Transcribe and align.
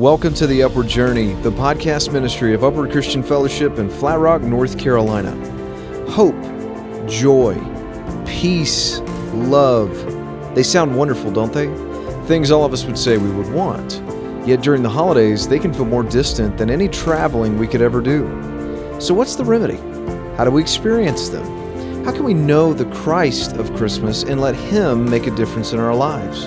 Welcome 0.00 0.32
to 0.36 0.46
The 0.46 0.62
Upward 0.62 0.88
Journey, 0.88 1.34
the 1.42 1.52
podcast 1.52 2.10
ministry 2.10 2.54
of 2.54 2.64
Upward 2.64 2.90
Christian 2.90 3.22
Fellowship 3.22 3.78
in 3.78 3.90
Flat 3.90 4.18
Rock, 4.18 4.40
North 4.40 4.78
Carolina. 4.78 5.32
Hope, 6.08 6.34
joy, 7.06 7.54
peace, 8.24 9.00
love. 9.34 9.90
They 10.54 10.62
sound 10.62 10.96
wonderful, 10.96 11.30
don't 11.30 11.52
they? 11.52 11.66
Things 12.26 12.50
all 12.50 12.64
of 12.64 12.72
us 12.72 12.86
would 12.86 12.96
say 12.96 13.18
we 13.18 13.30
would 13.30 13.52
want. 13.52 14.02
Yet 14.48 14.62
during 14.62 14.82
the 14.82 14.88
holidays, 14.88 15.46
they 15.46 15.58
can 15.58 15.74
feel 15.74 15.84
more 15.84 16.02
distant 16.02 16.56
than 16.56 16.70
any 16.70 16.88
traveling 16.88 17.58
we 17.58 17.68
could 17.68 17.82
ever 17.82 18.00
do. 18.00 18.24
So, 18.98 19.12
what's 19.12 19.34
the 19.36 19.44
remedy? 19.44 19.76
How 20.38 20.46
do 20.46 20.50
we 20.50 20.62
experience 20.62 21.28
them? 21.28 21.44
How 22.06 22.12
can 22.12 22.24
we 22.24 22.32
know 22.32 22.72
the 22.72 22.86
Christ 22.86 23.52
of 23.58 23.76
Christmas 23.76 24.22
and 24.22 24.40
let 24.40 24.54
Him 24.54 25.10
make 25.10 25.26
a 25.26 25.36
difference 25.36 25.74
in 25.74 25.78
our 25.78 25.94
lives? 25.94 26.44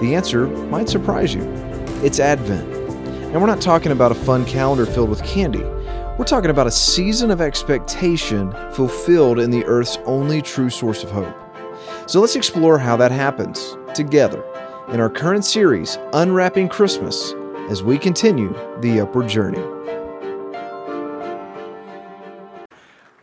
The 0.00 0.14
answer 0.14 0.46
might 0.46 0.88
surprise 0.88 1.34
you. 1.34 1.69
It's 2.02 2.18
Advent. 2.18 2.66
And 2.66 3.34
we're 3.34 3.46
not 3.46 3.60
talking 3.60 3.92
about 3.92 4.10
a 4.10 4.14
fun 4.14 4.46
calendar 4.46 4.86
filled 4.86 5.10
with 5.10 5.22
candy. 5.22 5.62
We're 6.18 6.24
talking 6.24 6.48
about 6.48 6.66
a 6.66 6.70
season 6.70 7.30
of 7.30 7.42
expectation 7.42 8.52
fulfilled 8.72 9.38
in 9.38 9.50
the 9.50 9.66
earth's 9.66 9.98
only 10.06 10.40
true 10.40 10.70
source 10.70 11.04
of 11.04 11.10
hope. 11.10 11.36
So 12.06 12.22
let's 12.22 12.36
explore 12.36 12.78
how 12.78 12.96
that 12.96 13.12
happens 13.12 13.76
together 13.94 14.42
in 14.88 14.98
our 14.98 15.10
current 15.10 15.44
series, 15.44 15.98
Unwrapping 16.14 16.70
Christmas, 16.70 17.34
as 17.68 17.82
we 17.82 17.98
continue 17.98 18.54
the 18.80 19.00
upward 19.00 19.28
journey. 19.28 19.62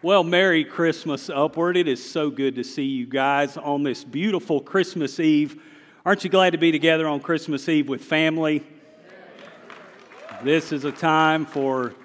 Well, 0.03 0.23
Merry 0.23 0.63
Christmas, 0.63 1.31
Upward. 1.31 1.77
It 1.77 1.87
is 1.87 2.07
so 2.07 2.29
good 2.29 2.53
to 2.53 2.63
see 2.63 2.85
you 2.85 3.07
guys 3.07 3.57
on 3.57 3.81
this 3.81 4.03
beautiful 4.03 4.61
Christmas 4.61 5.19
Eve. 5.19 5.59
Aren't 6.05 6.23
you 6.23 6.29
glad 6.29 6.51
to 6.51 6.57
be 6.57 6.71
together 6.71 7.05
on 7.05 7.19
Christmas 7.19 7.67
Eve 7.67 7.89
with 7.89 8.01
family? 8.01 8.63
This 10.43 10.71
is 10.71 10.83
a 10.83 10.91
time 10.91 11.47
for 11.47 11.95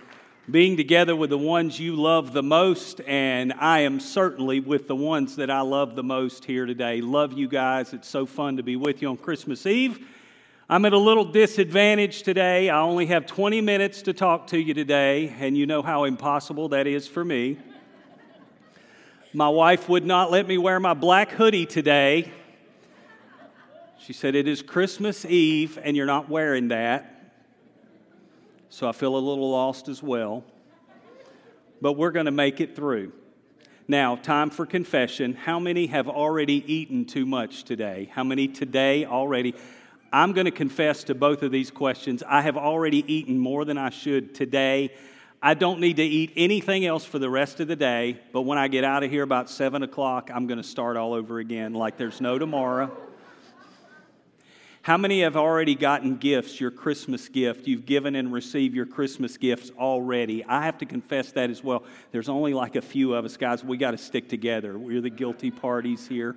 being 0.50 0.78
together 0.78 1.14
with 1.14 1.28
the 1.28 1.36
ones 1.36 1.78
you 1.78 1.96
love 1.96 2.32
the 2.32 2.42
most, 2.42 3.02
and 3.06 3.52
I 3.52 3.80
am 3.80 4.00
certainly 4.00 4.58
with 4.58 4.88
the 4.88 4.96
ones 4.96 5.36
that 5.36 5.50
I 5.50 5.60
love 5.60 5.96
the 5.96 6.02
most 6.02 6.46
here 6.46 6.64
today. 6.64 7.02
Love 7.02 7.34
you 7.34 7.46
guys. 7.46 7.92
It's 7.92 8.08
so 8.08 8.24
fun 8.24 8.56
to 8.56 8.62
be 8.62 8.74
with 8.74 9.02
you 9.02 9.08
on 9.08 9.18
Christmas 9.18 9.66
Eve. 9.66 10.06
I'm 10.70 10.86
at 10.86 10.94
a 10.94 10.98
little 10.98 11.26
disadvantage 11.26 12.22
today. 12.22 12.70
I 12.70 12.80
only 12.80 13.04
have 13.06 13.26
20 13.26 13.60
minutes 13.60 14.00
to 14.02 14.14
talk 14.14 14.46
to 14.46 14.58
you 14.58 14.72
today, 14.72 15.34
and 15.38 15.54
you 15.54 15.66
know 15.66 15.82
how 15.82 16.04
impossible 16.04 16.70
that 16.70 16.86
is 16.86 17.06
for 17.06 17.22
me. 17.22 17.58
My 19.34 19.50
wife 19.50 19.90
would 19.90 20.06
not 20.06 20.30
let 20.30 20.48
me 20.48 20.56
wear 20.56 20.80
my 20.80 20.94
black 20.94 21.32
hoodie 21.32 21.66
today. 21.66 22.32
She 23.98 24.14
said, 24.14 24.34
It 24.34 24.48
is 24.48 24.62
Christmas 24.62 25.26
Eve 25.26 25.78
and 25.82 25.96
you're 25.96 26.06
not 26.06 26.30
wearing 26.30 26.68
that. 26.68 27.21
So 28.72 28.88
I 28.88 28.92
feel 28.92 29.14
a 29.14 29.18
little 29.18 29.50
lost 29.50 29.88
as 29.88 30.02
well. 30.02 30.44
But 31.82 31.92
we're 31.92 32.10
going 32.10 32.24
to 32.24 32.32
make 32.32 32.58
it 32.58 32.74
through. 32.74 33.12
Now, 33.86 34.16
time 34.16 34.48
for 34.48 34.64
confession. 34.64 35.34
How 35.34 35.58
many 35.58 35.88
have 35.88 36.08
already 36.08 36.64
eaten 36.72 37.04
too 37.04 37.26
much 37.26 37.64
today? 37.64 38.08
How 38.14 38.24
many 38.24 38.48
today 38.48 39.04
already? 39.04 39.54
I'm 40.10 40.32
going 40.32 40.46
to 40.46 40.50
confess 40.50 41.04
to 41.04 41.14
both 41.14 41.42
of 41.42 41.52
these 41.52 41.70
questions. 41.70 42.22
I 42.26 42.40
have 42.40 42.56
already 42.56 43.04
eaten 43.12 43.38
more 43.38 43.66
than 43.66 43.76
I 43.76 43.90
should 43.90 44.34
today 44.34 44.92
I 45.44 45.54
don't 45.54 45.80
need 45.80 45.96
to 45.96 46.04
eat 46.04 46.34
anything 46.36 46.86
else 46.86 47.04
for 47.04 47.18
the 47.18 47.28
rest 47.28 47.58
of 47.58 47.66
the 47.66 47.74
day, 47.74 48.20
but 48.32 48.42
when 48.42 48.58
I 48.58 48.68
get 48.68 48.84
out 48.84 49.02
of 49.02 49.10
here 49.10 49.24
about 49.24 49.50
7 49.50 49.82
o'clock, 49.82 50.30
I'm 50.32 50.46
going 50.46 50.62
to 50.62 50.66
start 50.66 50.96
all 50.96 51.14
over 51.14 51.40
again 51.40 51.74
like 51.74 51.96
there's 51.96 52.20
no 52.20 52.38
tomorrow. 52.38 52.96
How 54.82 54.96
many 54.96 55.20
have 55.20 55.36
already 55.36 55.76
gotten 55.76 56.16
gifts, 56.16 56.60
your 56.60 56.72
Christmas 56.72 57.28
gift? 57.28 57.68
You've 57.68 57.86
given 57.86 58.16
and 58.16 58.32
received 58.32 58.74
your 58.74 58.84
Christmas 58.84 59.36
gifts 59.36 59.70
already. 59.78 60.44
I 60.44 60.64
have 60.64 60.78
to 60.78 60.86
confess 60.86 61.30
that 61.32 61.50
as 61.50 61.62
well. 61.62 61.84
There's 62.10 62.28
only 62.28 62.52
like 62.52 62.74
a 62.74 62.82
few 62.82 63.14
of 63.14 63.24
us, 63.24 63.36
guys. 63.36 63.62
We 63.62 63.76
got 63.76 63.92
to 63.92 63.98
stick 63.98 64.28
together. 64.28 64.76
We're 64.76 65.00
the 65.00 65.08
guilty 65.08 65.52
parties 65.52 66.08
here. 66.08 66.34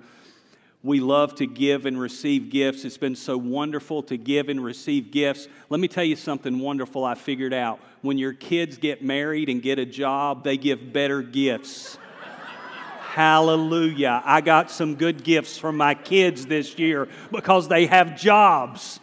We 0.84 1.00
love 1.00 1.34
to 1.36 1.46
give 1.48 1.86
and 1.86 1.98
receive 1.98 2.48
gifts. 2.48 2.84
It's 2.84 2.98
been 2.98 3.16
so 3.16 3.36
wonderful 3.36 4.04
to 4.04 4.16
give 4.16 4.48
and 4.48 4.62
receive 4.62 5.10
gifts. 5.10 5.48
Let 5.68 5.80
me 5.80 5.88
tell 5.88 6.04
you 6.04 6.14
something 6.14 6.60
wonderful 6.60 7.04
I 7.04 7.16
figured 7.16 7.52
out. 7.52 7.80
When 8.02 8.16
your 8.16 8.32
kids 8.32 8.76
get 8.78 9.02
married 9.02 9.48
and 9.48 9.60
get 9.60 9.80
a 9.80 9.86
job, 9.86 10.44
they 10.44 10.56
give 10.56 10.92
better 10.92 11.20
gifts. 11.20 11.98
Hallelujah. 13.16 14.20
I 14.26 14.42
got 14.42 14.70
some 14.70 14.94
good 14.94 15.24
gifts 15.24 15.56
from 15.56 15.78
my 15.78 15.94
kids 15.94 16.44
this 16.44 16.78
year 16.78 17.08
because 17.32 17.66
they 17.66 17.86
have 17.86 18.14
jobs. 18.14 19.00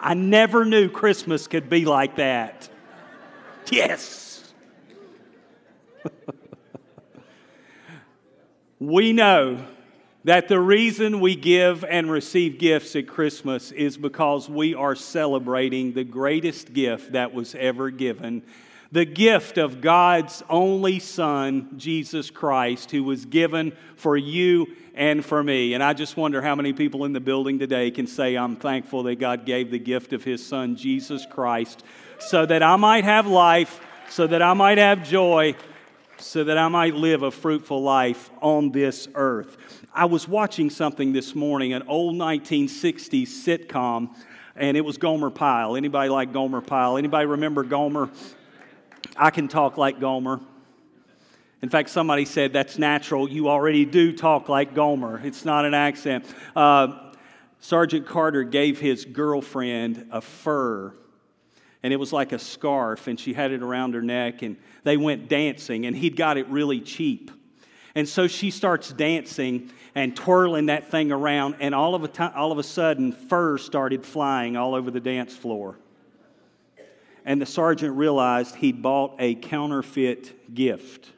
I 0.00 0.14
never 0.14 0.64
knew 0.64 0.88
Christmas 0.88 1.46
could 1.46 1.68
be 1.68 1.84
like 1.84 2.16
that. 2.16 2.70
Yes. 3.70 4.50
we 8.80 9.12
know 9.12 9.62
that 10.24 10.48
the 10.48 10.58
reason 10.58 11.20
we 11.20 11.36
give 11.36 11.84
and 11.84 12.10
receive 12.10 12.58
gifts 12.58 12.96
at 12.96 13.06
Christmas 13.06 13.72
is 13.72 13.98
because 13.98 14.48
we 14.48 14.74
are 14.74 14.94
celebrating 14.94 15.92
the 15.92 16.04
greatest 16.04 16.72
gift 16.72 17.12
that 17.12 17.34
was 17.34 17.54
ever 17.56 17.90
given 17.90 18.42
the 18.92 19.04
gift 19.04 19.58
of 19.58 19.80
God's 19.80 20.42
only 20.48 20.98
Son, 20.98 21.70
Jesus 21.76 22.30
Christ, 22.30 22.90
who 22.90 23.02
was 23.04 23.24
given 23.24 23.72
for 23.96 24.16
you 24.16 24.68
and 24.94 25.24
for 25.24 25.42
me. 25.42 25.74
And 25.74 25.82
I 25.82 25.92
just 25.92 26.16
wonder 26.16 26.40
how 26.40 26.54
many 26.54 26.72
people 26.72 27.04
in 27.04 27.12
the 27.12 27.20
building 27.20 27.58
today 27.58 27.90
can 27.90 28.06
say, 28.06 28.36
I'm 28.36 28.56
thankful 28.56 29.02
that 29.04 29.16
God 29.16 29.44
gave 29.44 29.70
the 29.70 29.78
gift 29.78 30.12
of 30.12 30.24
His 30.24 30.44
Son, 30.44 30.76
Jesus 30.76 31.26
Christ, 31.30 31.82
so 32.18 32.46
that 32.46 32.62
I 32.62 32.76
might 32.76 33.04
have 33.04 33.26
life, 33.26 33.80
so 34.08 34.26
that 34.26 34.40
I 34.40 34.54
might 34.54 34.78
have 34.78 35.06
joy, 35.06 35.54
so 36.18 36.44
that 36.44 36.56
I 36.56 36.68
might 36.68 36.94
live 36.94 37.22
a 37.22 37.30
fruitful 37.30 37.82
life 37.82 38.30
on 38.40 38.70
this 38.70 39.08
earth. 39.14 39.56
I 39.92 40.06
was 40.06 40.26
watching 40.26 40.70
something 40.70 41.12
this 41.12 41.34
morning, 41.34 41.72
an 41.72 41.82
old 41.88 42.14
1960s 42.14 43.26
sitcom, 43.26 44.14
and 44.54 44.76
it 44.76 44.80
was 44.80 44.96
Gomer 44.96 45.30
Pyle. 45.30 45.76
Anybody 45.76 46.08
like 46.08 46.32
Gomer 46.32 46.62
Pyle? 46.62 46.96
Anybody 46.96 47.26
remember 47.26 47.64
Gomer? 47.64 48.08
I 49.16 49.30
can 49.30 49.48
talk 49.48 49.76
like 49.76 50.00
Gomer. 50.00 50.40
In 51.62 51.68
fact, 51.68 51.90
somebody 51.90 52.24
said 52.24 52.52
that's 52.52 52.78
natural. 52.78 53.28
You 53.28 53.48
already 53.48 53.84
do 53.84 54.12
talk 54.12 54.48
like 54.48 54.74
Gomer. 54.74 55.20
It's 55.24 55.44
not 55.44 55.64
an 55.64 55.74
accent. 55.74 56.24
Uh, 56.54 57.12
Sergeant 57.60 58.06
Carter 58.06 58.44
gave 58.44 58.78
his 58.78 59.04
girlfriend 59.04 60.08
a 60.12 60.20
fur, 60.20 60.94
and 61.82 61.92
it 61.92 61.96
was 61.96 62.12
like 62.12 62.32
a 62.32 62.38
scarf, 62.38 63.06
and 63.06 63.18
she 63.18 63.32
had 63.32 63.52
it 63.52 63.62
around 63.62 63.94
her 63.94 64.02
neck, 64.02 64.42
and 64.42 64.56
they 64.84 64.96
went 64.96 65.28
dancing, 65.28 65.86
and 65.86 65.96
he'd 65.96 66.16
got 66.16 66.36
it 66.36 66.46
really 66.48 66.80
cheap. 66.80 67.30
And 67.94 68.06
so 68.06 68.28
she 68.28 68.50
starts 68.50 68.92
dancing 68.92 69.70
and 69.94 70.14
twirling 70.14 70.66
that 70.66 70.90
thing 70.90 71.10
around, 71.10 71.56
and 71.60 71.74
all 71.74 71.94
of 71.94 72.04
a, 72.04 72.34
all 72.36 72.52
of 72.52 72.58
a 72.58 72.62
sudden, 72.62 73.10
fur 73.10 73.56
started 73.56 74.04
flying 74.04 74.56
all 74.56 74.74
over 74.74 74.90
the 74.90 75.00
dance 75.00 75.34
floor. 75.34 75.78
And 77.26 77.42
the 77.42 77.46
sergeant 77.46 77.96
realized 77.96 78.54
he'd 78.54 78.80
bought 78.80 79.16
a 79.18 79.34
counterfeit 79.34 80.54
gift. 80.54 81.10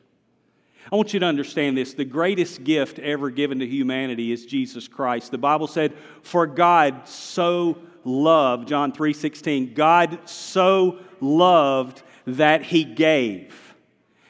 I 0.91 0.97
want 0.97 1.13
you 1.13 1.21
to 1.21 1.27
understand 1.27 1.77
this. 1.77 1.93
The 1.93 2.07
greatest 2.07 2.65
gift 2.65 2.99
ever 2.99 3.29
given 3.31 3.59
to 3.59 3.67
humanity 3.67 4.33
is 4.33 4.47
Jesus 4.47 4.89
Christ. 4.89 5.31
The 5.31 5.39
Bible 5.39 5.67
said, 5.67 5.93
For 6.23 6.47
God 6.47 7.07
so 7.07 7.79
loved, 8.05 8.69
John 8.69 8.93
3:16, 8.93 9.75
God 9.75 10.19
so 10.27 10.99
loved 11.21 12.03
that 12.27 12.63
he 12.63 12.85
gave. 12.85 13.75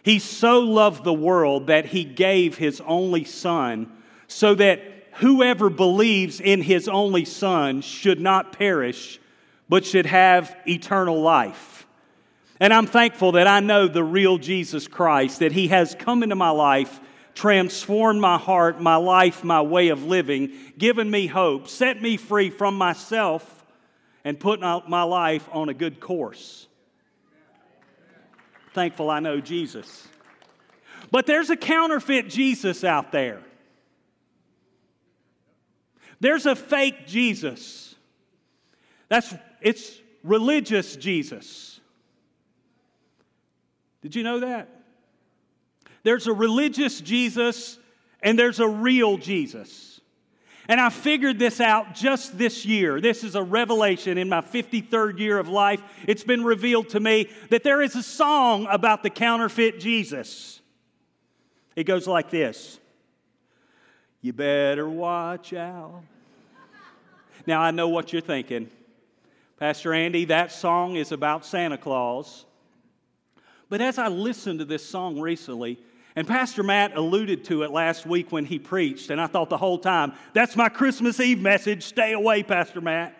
He 0.03 0.19
so 0.19 0.61
loved 0.61 1.05
the 1.05 1.13
world 1.13 1.69
that 1.69 1.87
he 1.87 2.03
gave 2.03 2.57
his 2.57 2.81
only 2.81 3.25
son 3.25 3.93
so 4.27 4.55
that 4.57 4.81
whoever 5.15 5.71
believes 5.71 6.41
in 6.41 6.63
his 6.63 6.89
only 6.89 7.25
son 7.25 7.83
should 7.83 8.21
not 8.21 8.53
perish, 8.53 9.21
but 9.69 9.85
should 9.85 10.07
have 10.07 10.55
eternal 10.67 11.21
life. 11.21 11.87
And 12.61 12.73
I'm 12.73 12.87
thankful 12.87 13.33
that 13.33 13.47
I 13.47 13.61
know 13.61 13.87
the 13.87 14.03
real 14.03 14.39
Jesus 14.39 14.89
Christ, 14.89 15.41
that 15.41 15.53
he 15.53 15.69
has 15.69 15.95
come 15.95 16.23
into 16.23 16.35
my 16.35 16.51
life, 16.51 17.01
transformed 17.35 18.21
my 18.21 18.37
heart, 18.37 18.81
my 18.81 18.97
life, 18.97 19.45
my 19.45 19.63
way 19.63 19.89
of 19.89 20.05
living, 20.05 20.53
given 20.77 21.11
me 21.11 21.27
hope, 21.27 21.69
set 21.69 22.03
me 22.03 22.17
free 22.17 22.51
from 22.51 22.77
myself, 22.77 23.67
and 24.25 24.41
put 24.41 24.61
my 24.61 25.03
life 25.05 25.49
on 25.53 25.69
a 25.69 25.75
good 25.75 26.01
course 26.01 26.69
thankful 28.79 29.11
I 29.11 29.19
know 29.19 29.41
Jesus. 29.41 30.07
But 31.11 31.27
there's 31.27 31.51
a 31.51 31.57
counterfeit 31.57 32.29
Jesus 32.29 32.85
out 32.85 33.11
there. 33.11 33.41
There's 36.21 36.47
a 36.47 36.55
fake 36.55 37.05
Jesus. 37.09 37.97
That's 39.09 39.35
it's 39.61 39.99
religious 40.23 40.97
Jesus. 40.97 41.81
Did 44.03 44.15
you 44.15 44.23
know 44.23 44.41
that? 44.41 44.69
There's 46.03 46.27
a 46.27 46.33
religious 46.33 47.01
Jesus 47.01 47.79
and 48.23 48.39
there's 48.39 48.61
a 48.61 48.69
real 48.69 49.19
Jesus. 49.19 50.01
And 50.69 50.81
I 50.81 50.91
figured 50.91 51.39
this 51.39 51.61
out 51.61 51.95
just 51.95 52.37
this 52.37 52.67
year. 52.67 53.01
This 53.01 53.25
is 53.25 53.35
a 53.35 53.43
revelation 53.43 54.19
in 54.19 54.29
my 54.29 54.43
53rd 54.43 55.19
year 55.19 55.39
of 55.39 55.49
life. 55.49 55.83
It's 56.07 56.25
been 56.25 56.45
revealed 56.45 56.91
to 56.91 57.01
me 57.01 57.31
that 57.49 57.65
there 57.65 57.81
is 57.81 57.97
a 57.97 58.03
song 58.03 58.67
about 58.71 59.03
the 59.03 59.09
counterfeit 59.09 59.81
Jesus. 59.81 60.61
It 61.75 61.85
goes 61.85 62.07
like 62.07 62.29
this 62.31 62.79
You 64.21 64.35
better 64.35 64.89
watch 64.89 65.55
out. 65.55 66.03
Now, 67.47 67.63
I 67.63 67.71
know 67.71 67.89
what 67.89 68.13
you're 68.13 68.21
thinking. 68.21 68.69
Pastor 69.59 69.93
Andy, 69.93 70.27
that 70.27 70.53
song 70.53 70.95
is 70.95 71.11
about 71.11 71.45
Santa 71.45 71.77
Claus. 71.77 72.45
But 73.69 73.81
as 73.81 73.99
I 73.99 74.09
listened 74.09 74.61
to 74.61 74.65
this 74.65 74.85
song 74.85 75.21
recently, 75.21 75.79
and 76.15 76.27
Pastor 76.27 76.63
Matt 76.63 76.97
alluded 76.97 77.45
to 77.47 77.63
it 77.63 77.71
last 77.71 78.07
week 78.07 78.31
when 78.33 78.45
he 78.45 78.59
preached, 78.59 79.11
and 79.11 79.21
I 79.21 79.27
thought 79.27 79.51
the 79.51 79.57
whole 79.57 79.79
time, 79.79 80.13
that's 80.33 80.57
my 80.57 80.69
Christmas 80.69 81.21
Eve 81.21 81.41
message. 81.41 81.83
Stay 81.83 82.13
away, 82.13 82.43
Pastor 82.43 82.81
Matt. 82.81 83.17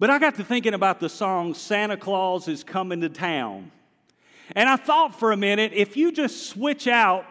But 0.00 0.10
I 0.10 0.18
got 0.18 0.34
to 0.36 0.44
thinking 0.44 0.74
about 0.74 1.00
the 1.00 1.08
song 1.08 1.54
Santa 1.54 1.96
Claus 1.96 2.46
is 2.48 2.62
Coming 2.62 3.00
to 3.00 3.08
Town. 3.08 3.70
And 4.54 4.68
I 4.68 4.76
thought 4.76 5.18
for 5.18 5.32
a 5.32 5.36
minute, 5.36 5.72
if 5.72 5.96
you 5.96 6.12
just 6.12 6.48
switch 6.48 6.86
out 6.86 7.26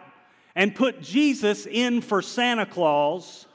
and 0.54 0.74
put 0.74 1.02
Jesus 1.02 1.66
in 1.66 2.00
for 2.00 2.22
Santa 2.22 2.66
Claus, 2.66 3.46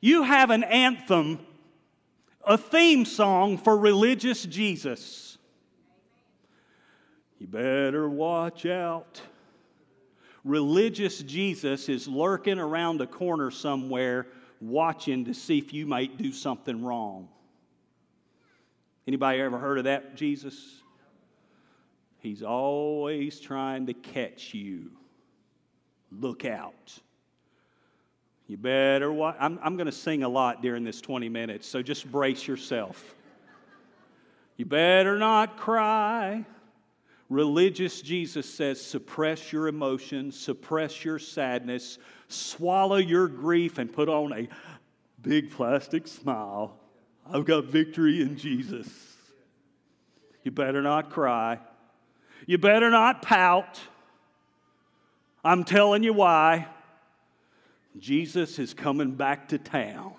you 0.00 0.22
have 0.24 0.50
an 0.50 0.64
anthem, 0.64 1.38
a 2.44 2.58
theme 2.58 3.04
song 3.04 3.58
for 3.58 3.76
religious 3.76 4.44
Jesus. 4.44 5.38
You 7.38 7.46
better 7.46 8.08
watch 8.08 8.66
out. 8.66 9.20
Religious 10.44 11.22
Jesus 11.22 11.88
is 11.88 12.08
lurking 12.08 12.58
around 12.58 13.00
a 13.00 13.06
corner 13.06 13.50
somewhere 13.50 14.26
watching 14.60 15.24
to 15.24 15.34
see 15.34 15.58
if 15.58 15.72
you 15.72 15.86
might 15.86 16.16
do 16.16 16.32
something 16.32 16.84
wrong. 16.84 17.28
Anybody 19.06 19.40
ever 19.40 19.58
heard 19.58 19.78
of 19.78 19.84
that 19.84 20.14
Jesus? 20.14 20.80
He's 22.18 22.42
always 22.42 23.40
trying 23.40 23.86
to 23.86 23.94
catch 23.94 24.54
you. 24.54 24.92
Look 26.12 26.44
out. 26.44 26.96
You 28.48 28.56
better 28.56 29.12
watch. 29.12 29.36
I'm, 29.38 29.58
I'm 29.62 29.76
going 29.76 29.86
to 29.86 29.92
sing 29.92 30.22
a 30.22 30.28
lot 30.28 30.62
during 30.62 30.84
this 30.84 31.00
20 31.00 31.28
minutes, 31.28 31.66
so 31.66 31.82
just 31.82 32.10
brace 32.10 32.46
yourself. 32.46 33.14
You 34.56 34.66
better 34.66 35.18
not 35.18 35.56
cry. 35.56 36.44
Religious 37.28 38.02
Jesus 38.02 38.52
says, 38.52 38.80
suppress 38.80 39.52
your 39.52 39.68
emotions, 39.68 40.38
suppress 40.38 41.02
your 41.02 41.18
sadness, 41.18 41.98
swallow 42.28 42.96
your 42.96 43.26
grief, 43.26 43.78
and 43.78 43.90
put 43.90 44.10
on 44.10 44.32
a 44.34 44.48
big 45.22 45.50
plastic 45.50 46.06
smile. 46.06 46.78
I've 47.32 47.46
got 47.46 47.64
victory 47.64 48.20
in 48.20 48.36
Jesus. 48.36 48.88
You 50.42 50.50
better 50.50 50.82
not 50.82 51.10
cry. 51.10 51.58
You 52.46 52.58
better 52.58 52.90
not 52.90 53.22
pout. 53.22 53.80
I'm 55.42 55.64
telling 55.64 56.02
you 56.02 56.12
why. 56.12 56.66
Jesus 57.98 58.58
is 58.58 58.74
coming 58.74 59.12
back 59.12 59.48
to 59.48 59.58
town, 59.58 60.14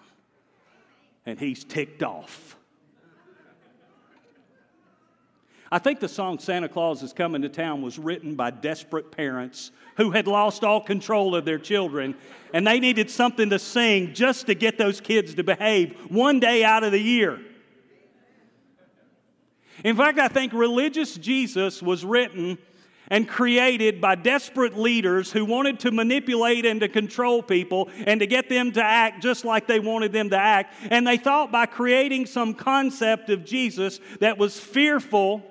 and 1.26 1.40
he's 1.40 1.64
ticked 1.64 2.04
off. 2.04 2.56
I 5.74 5.80
think 5.80 6.00
the 6.00 6.08
song 6.08 6.38
Santa 6.38 6.70
Claus 6.70 7.02
is 7.02 7.14
Coming 7.14 7.42
to 7.42 7.50
Town 7.50 7.82
was 7.82 7.98
written 7.98 8.36
by 8.36 8.52
desperate 8.52 9.12
parents 9.12 9.72
who 9.98 10.12
had 10.12 10.28
lost 10.28 10.64
all 10.64 10.80
control 10.80 11.36
of 11.36 11.46
their 11.46 11.58
children 11.58 12.14
and 12.54 12.68
they 12.68 12.80
needed 12.80 13.10
something 13.10 13.50
to 13.50 13.58
sing 13.58 14.14
just 14.14 14.46
to 14.46 14.54
get 14.54 14.78
those 14.78 15.02
kids 15.02 15.34
to 15.34 15.44
behave 15.44 15.98
one 16.12 16.40
day 16.40 16.64
out 16.64 16.84
of 16.84 16.92
the 16.92 17.00
year. 17.00 17.40
In 19.84 19.96
fact, 19.96 20.20
I 20.20 20.28
think 20.28 20.54
religious 20.54 21.16
Jesus 21.16 21.82
was 21.82 22.06
written 22.06 22.60
and 23.14 23.30
created 23.30 24.02
by 24.02 24.16
desperate 24.16 24.76
leaders 24.76 25.32
who 25.32 25.46
wanted 25.46 25.80
to 25.80 25.92
manipulate 25.92 26.66
and 26.66 26.80
to 26.80 26.90
control 26.90 27.44
people 27.44 27.88
and 28.08 28.22
to 28.22 28.26
get 28.26 28.50
them 28.50 28.72
to 28.72 28.84
act 28.84 29.22
just 29.22 29.46
like 29.46 29.68
they 29.68 29.80
wanted 29.80 30.12
them 30.12 30.32
to 30.32 30.36
act. 30.36 30.74
And 30.90 31.06
they 31.06 31.18
thought 31.18 31.52
by 31.52 31.68
creating 31.68 32.26
some 32.26 32.56
concept 32.56 33.30
of 33.30 33.46
Jesus 33.46 34.00
that 34.20 34.40
was 34.40 34.60
fearful 34.60 35.44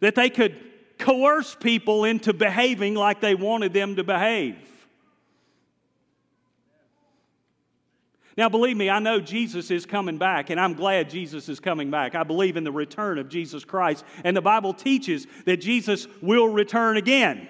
that 0.00 0.14
they 0.14 0.28
could 0.28 0.60
coerce 0.98 1.54
people 1.54 2.04
into 2.04 2.34
behaving 2.34 2.94
like 2.94 3.22
they 3.22 3.34
wanted 3.34 3.72
them 3.72 3.96
to 3.96 4.04
behave. 4.04 4.58
Now, 8.36 8.50
believe 8.50 8.76
me, 8.76 8.90
I 8.90 8.98
know 8.98 9.18
Jesus 9.18 9.70
is 9.70 9.86
coming 9.86 10.18
back, 10.18 10.50
and 10.50 10.60
I'm 10.60 10.74
glad 10.74 11.08
Jesus 11.08 11.48
is 11.48 11.58
coming 11.58 11.90
back. 11.90 12.14
I 12.14 12.22
believe 12.22 12.58
in 12.58 12.64
the 12.64 12.72
return 12.72 13.18
of 13.18 13.30
Jesus 13.30 13.64
Christ, 13.64 14.04
and 14.24 14.36
the 14.36 14.42
Bible 14.42 14.74
teaches 14.74 15.26
that 15.46 15.56
Jesus 15.56 16.06
will 16.20 16.48
return 16.48 16.98
again. 16.98 17.48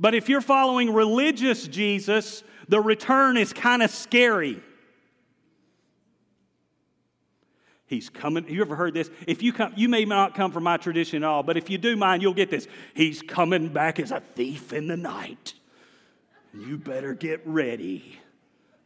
But 0.00 0.14
if 0.14 0.28
you're 0.28 0.40
following 0.40 0.92
religious 0.92 1.68
Jesus, 1.68 2.42
the 2.68 2.80
return 2.80 3.36
is 3.36 3.52
kind 3.52 3.82
of 3.82 3.90
scary. 3.90 4.60
He's 7.86 8.08
coming. 8.08 8.48
You 8.48 8.60
ever 8.62 8.74
heard 8.74 8.94
this? 8.94 9.08
If 9.28 9.42
you 9.42 9.52
come, 9.52 9.72
you 9.76 9.88
may 9.88 10.04
not 10.04 10.34
come 10.34 10.50
from 10.50 10.64
my 10.64 10.78
tradition 10.78 11.22
at 11.22 11.28
all, 11.28 11.44
but 11.44 11.56
if 11.56 11.70
you 11.70 11.78
do 11.78 11.94
mine, 11.94 12.20
you'll 12.20 12.34
get 12.34 12.50
this. 12.50 12.66
He's 12.94 13.22
coming 13.22 13.68
back 13.68 14.00
as 14.00 14.10
a 14.10 14.20
thief 14.20 14.72
in 14.72 14.88
the 14.88 14.96
night. 14.96 15.54
You 16.52 16.76
better 16.76 17.14
get 17.14 17.42
ready, 17.44 18.18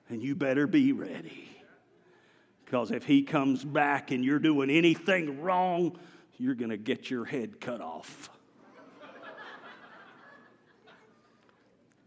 and 0.09 0.23
you 0.23 0.35
better 0.35 0.67
be 0.67 0.93
ready. 0.93 1.49
Because 2.65 2.91
if 2.91 3.05
he 3.05 3.23
comes 3.23 3.65
back 3.65 4.11
and 4.11 4.25
you're 4.25 4.39
doing 4.39 4.71
anything 4.71 5.41
wrong, 5.41 5.99
you're 6.39 6.55
going 6.55 6.71
to 6.71 6.77
get 6.77 7.11
your 7.11 7.25
head 7.25 7.61
cut 7.61 7.81
off. 7.81 8.31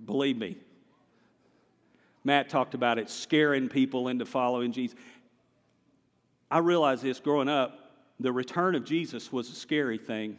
Believe 0.06 0.38
me. 0.38 0.58
Matt 2.24 2.50
talked 2.50 2.74
about 2.74 3.00
it 3.00 3.10
scaring 3.10 3.70
people 3.70 4.08
into 4.08 4.26
following 4.26 4.72
Jesus. 4.72 4.96
I 6.50 6.60
realized 6.60 7.04
this 7.04 7.20
growing 7.20 7.50
up, 7.50 7.92
the 8.20 8.32
return 8.32 8.76
of 8.76 8.86
Jesus 8.86 9.32
was 9.32 9.50
a 9.50 9.56
scary 9.56 9.98
thing 9.98 10.38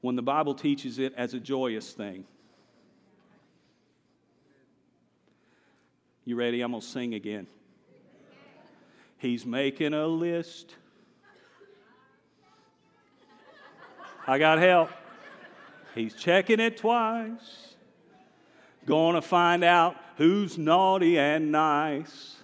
when 0.00 0.16
the 0.16 0.22
Bible 0.22 0.54
teaches 0.54 0.98
it 0.98 1.14
as 1.16 1.34
a 1.34 1.40
joyous 1.40 1.92
thing. 1.92 2.24
You 6.28 6.36
ready? 6.36 6.60
I'm 6.60 6.72
going 6.72 6.82
to 6.82 6.86
sing 6.86 7.14
again. 7.14 7.46
He's 9.16 9.46
making 9.46 9.94
a 9.94 10.06
list. 10.06 10.74
I 14.26 14.38
got 14.38 14.58
help. 14.58 14.90
He's 15.94 16.14
checking 16.14 16.60
it 16.60 16.76
twice. 16.76 17.74
Gonna 18.84 19.22
find 19.22 19.64
out 19.64 19.96
who's 20.18 20.58
naughty 20.58 21.18
and 21.18 21.50
nice. 21.50 22.36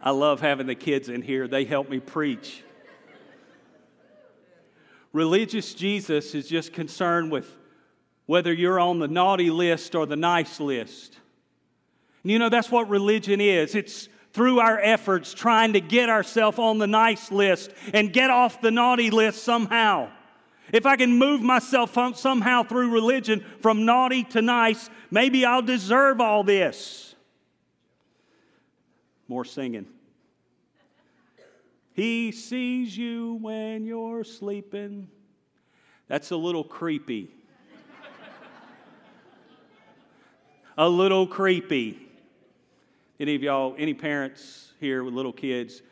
I 0.00 0.10
love 0.12 0.40
having 0.40 0.66
the 0.66 0.74
kids 0.74 1.10
in 1.10 1.20
here, 1.20 1.46
they 1.46 1.66
help 1.66 1.90
me 1.90 2.00
preach. 2.00 2.62
Religious 5.16 5.72
Jesus 5.72 6.34
is 6.34 6.46
just 6.46 6.74
concerned 6.74 7.32
with 7.32 7.50
whether 8.26 8.52
you're 8.52 8.78
on 8.78 8.98
the 8.98 9.08
naughty 9.08 9.48
list 9.48 9.94
or 9.94 10.04
the 10.04 10.14
nice 10.14 10.60
list. 10.60 11.18
And 12.22 12.32
you 12.32 12.38
know, 12.38 12.50
that's 12.50 12.70
what 12.70 12.90
religion 12.90 13.40
is. 13.40 13.74
It's 13.74 14.10
through 14.34 14.58
our 14.60 14.78
efforts 14.78 15.32
trying 15.32 15.72
to 15.72 15.80
get 15.80 16.10
ourselves 16.10 16.58
on 16.58 16.76
the 16.76 16.86
nice 16.86 17.32
list 17.32 17.70
and 17.94 18.12
get 18.12 18.28
off 18.28 18.60
the 18.60 18.70
naughty 18.70 19.08
list 19.08 19.42
somehow. 19.42 20.10
If 20.70 20.84
I 20.84 20.96
can 20.96 21.16
move 21.16 21.40
myself 21.40 21.96
somehow 22.18 22.64
through 22.64 22.90
religion 22.90 23.42
from 23.62 23.86
naughty 23.86 24.22
to 24.24 24.42
nice, 24.42 24.90
maybe 25.10 25.46
I'll 25.46 25.62
deserve 25.62 26.20
all 26.20 26.44
this. 26.44 27.14
More 29.28 29.46
singing. 29.46 29.86
He 31.96 32.30
sees 32.32 32.94
you 32.94 33.38
when 33.40 33.86
you're 33.86 33.95
sleeping. 34.24 35.08
That's 36.08 36.30
a 36.30 36.36
little 36.36 36.64
creepy. 36.64 37.30
a 40.78 40.88
little 40.88 41.26
creepy. 41.26 41.98
Any 43.18 43.34
of 43.34 43.42
y'all, 43.42 43.74
any 43.78 43.94
parents 43.94 44.72
here 44.78 45.02
with 45.02 45.14
little 45.14 45.32
kids, 45.32 45.82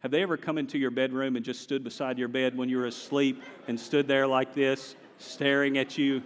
have 0.00 0.10
they 0.10 0.22
ever 0.22 0.36
come 0.36 0.58
into 0.58 0.76
your 0.76 0.90
bedroom 0.90 1.36
and 1.36 1.44
just 1.44 1.60
stood 1.60 1.84
beside 1.84 2.18
your 2.18 2.28
bed 2.28 2.56
when 2.56 2.68
you 2.68 2.78
were 2.78 2.86
asleep 2.86 3.42
and 3.68 3.78
stood 3.78 4.06
there 4.06 4.26
like 4.26 4.54
this, 4.54 4.96
staring 5.18 5.78
at 5.78 5.96
you? 5.96 6.22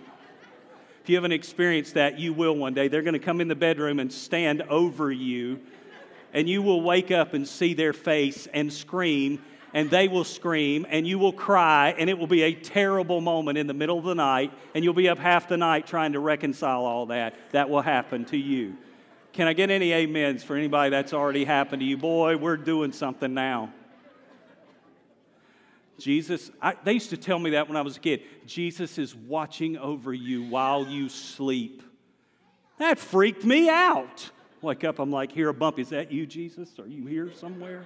If 1.02 1.08
you 1.08 1.16
haven't 1.16 1.32
experienced 1.32 1.94
that, 1.94 2.18
you 2.18 2.32
will 2.32 2.56
one 2.56 2.74
day. 2.74 2.88
They're 2.88 3.02
going 3.02 3.12
to 3.14 3.18
come 3.18 3.40
in 3.40 3.48
the 3.48 3.54
bedroom 3.54 3.98
and 3.98 4.12
stand 4.12 4.62
over 4.62 5.12
you 5.12 5.60
and 6.32 6.48
you 6.48 6.62
will 6.62 6.82
wake 6.82 7.10
up 7.10 7.34
and 7.34 7.46
see 7.46 7.74
their 7.74 7.92
face 7.92 8.46
and 8.52 8.72
scream, 8.72 9.42
and 9.74 9.90
they 9.90 10.08
will 10.08 10.24
scream, 10.24 10.86
and 10.88 11.06
you 11.06 11.18
will 11.18 11.32
cry, 11.32 11.94
and 11.98 12.08
it 12.08 12.18
will 12.18 12.26
be 12.26 12.42
a 12.42 12.54
terrible 12.54 13.20
moment 13.20 13.58
in 13.58 13.66
the 13.66 13.74
middle 13.74 13.98
of 13.98 14.04
the 14.04 14.14
night, 14.14 14.52
and 14.74 14.84
you'll 14.84 14.94
be 14.94 15.08
up 15.08 15.18
half 15.18 15.48
the 15.48 15.56
night 15.56 15.86
trying 15.86 16.12
to 16.12 16.20
reconcile 16.20 16.84
all 16.84 17.06
that. 17.06 17.34
That 17.52 17.68
will 17.68 17.82
happen 17.82 18.24
to 18.26 18.36
you. 18.36 18.76
Can 19.32 19.46
I 19.46 19.52
get 19.52 19.70
any 19.70 19.92
amens 19.94 20.42
for 20.42 20.56
anybody 20.56 20.90
that's 20.90 21.12
already 21.12 21.44
happened 21.44 21.80
to 21.80 21.86
you? 21.86 21.96
Boy, 21.96 22.36
we're 22.36 22.56
doing 22.56 22.92
something 22.92 23.34
now. 23.34 23.72
Jesus, 25.98 26.50
I, 26.62 26.74
they 26.84 26.92
used 26.92 27.10
to 27.10 27.16
tell 27.16 27.38
me 27.38 27.50
that 27.50 27.68
when 27.68 27.76
I 27.76 27.82
was 27.82 27.96
a 27.96 28.00
kid. 28.00 28.22
Jesus 28.46 28.98
is 28.98 29.14
watching 29.14 29.76
over 29.76 30.14
you 30.14 30.44
while 30.44 30.86
you 30.86 31.08
sleep. 31.08 31.82
That 32.78 32.98
freaked 32.98 33.44
me 33.44 33.68
out. 33.68 34.30
Wake 34.62 34.84
up, 34.84 34.98
I'm 34.98 35.10
like, 35.10 35.32
hear 35.32 35.48
a 35.48 35.54
bump. 35.54 35.78
Is 35.78 35.90
that 35.90 36.10
you, 36.10 36.26
Jesus? 36.26 36.78
Are 36.78 36.86
you 36.86 37.06
here 37.06 37.32
somewhere? 37.34 37.84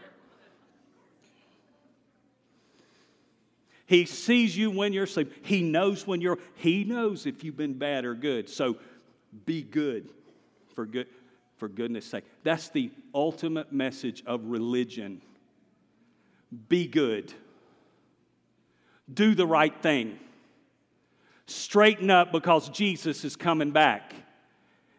He 3.93 4.07
sees 4.07 4.57
you 4.57 4.71
when 4.71 4.95
you're 4.95 5.05
asleep. 5.05 5.45
He 5.45 5.61
knows 5.61 6.07
when 6.07 6.23
you're, 6.23 6.39
he 6.55 6.83
knows 6.83 7.27
if 7.27 7.45
you've 7.45 7.59
been 7.59 7.75
bad 7.75 8.07
or 8.07 8.15
good. 8.15 8.49
So 8.49 8.79
be 9.45 9.61
good 9.61 10.09
for 10.75 10.87
good 10.87 11.09
for 11.59 11.69
goodness 11.69 12.07
sake. 12.07 12.25
That's 12.43 12.71
the 12.71 12.91
ultimate 13.15 13.71
message 13.71 14.23
of 14.25 14.47
religion. 14.47 15.21
Be 16.71 16.87
good. 16.87 17.35
Do 19.13 19.35
the 19.35 19.47
right 19.47 19.77
thing. 19.83 20.19
Straighten 21.45 22.09
up 22.09 22.33
because 22.33 22.71
Jesus 22.71 23.27
is 23.27 23.37
coming 23.37 23.73
back. 23.73 24.15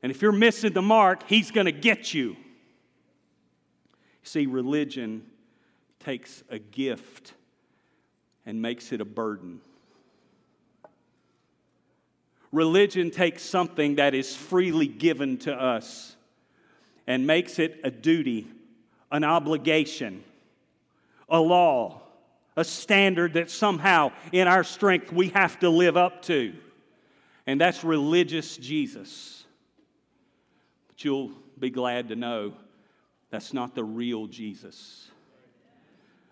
And 0.04 0.12
if 0.12 0.22
you're 0.22 0.32
missing 0.32 0.74
the 0.74 0.84
mark, 0.84 1.28
he's 1.28 1.50
going 1.50 1.66
to 1.66 1.72
get 1.72 2.14
you. 2.14 2.38
See, 4.22 4.46
religion 4.46 5.26
takes 6.00 6.44
a 6.52 6.60
gift 6.60 7.34
and 8.46 8.62
makes 8.62 8.92
it 8.92 9.02
a 9.02 9.06
burden. 9.06 9.62
Religion 12.52 13.10
takes 13.10 13.42
something 13.42 13.96
that 13.96 14.14
is 14.14 14.36
freely 14.36 14.88
given 14.88 15.38
to 15.40 15.54
us 15.54 16.16
and 17.08 17.26
makes 17.26 17.58
it 17.58 17.80
a 17.84 17.90
duty, 17.90 18.48
an 19.12 19.24
obligation, 19.24 20.24
a 21.28 21.40
law, 21.40 22.02
a 22.56 22.64
standard 22.64 23.34
that 23.34 23.50
somehow 23.50 24.12
in 24.32 24.48
our 24.48 24.64
strength 24.64 25.12
we 25.12 25.30
have 25.30 25.60
to 25.60 25.70
live 25.70 25.98
up 25.98 26.22
to. 26.24 26.54
And 27.48 27.60
that's 27.60 27.84
religious 27.84 28.56
Jesus. 28.56 29.44
But 30.88 31.04
you'll 31.04 31.32
be 31.58 31.72
glad 31.72 32.10
to 32.10 32.16
know 32.16 32.54
that's 33.32 33.52
not 33.52 33.74
the 33.74 33.84
real 33.84 34.28
Jesus. 34.28 35.10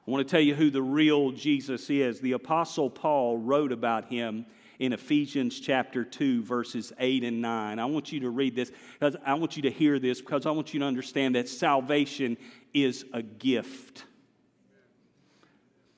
I 0.07 0.11
want 0.11 0.27
to 0.27 0.31
tell 0.31 0.41
you 0.41 0.55
who 0.55 0.69
the 0.71 0.81
real 0.81 1.31
Jesus 1.31 1.89
is. 1.89 2.19
The 2.19 2.31
Apostle 2.31 2.89
Paul 2.89 3.37
wrote 3.37 3.71
about 3.71 4.05
him 4.05 4.47
in 4.79 4.93
Ephesians 4.93 5.59
chapter 5.59 6.03
2, 6.03 6.41
verses 6.41 6.91
8 6.97 7.23
and 7.23 7.39
9. 7.39 7.77
I 7.77 7.85
want 7.85 8.11
you 8.11 8.21
to 8.21 8.31
read 8.31 8.55
this 8.55 8.71
because 8.93 9.15
I 9.23 9.35
want 9.35 9.55
you 9.55 9.61
to 9.63 9.69
hear 9.69 9.99
this 9.99 10.19
because 10.19 10.47
I 10.47 10.51
want 10.51 10.73
you 10.73 10.79
to 10.79 10.85
understand 10.87 11.35
that 11.35 11.47
salvation 11.47 12.35
is 12.73 13.05
a 13.13 13.21
gift. 13.21 14.05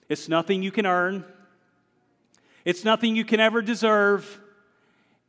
It's 0.09 0.27
nothing 0.27 0.61
you 0.63 0.71
can 0.71 0.85
earn, 0.85 1.23
it's 2.65 2.83
nothing 2.83 3.15
you 3.15 3.25
can 3.25 3.39
ever 3.39 3.61
deserve. 3.61 4.39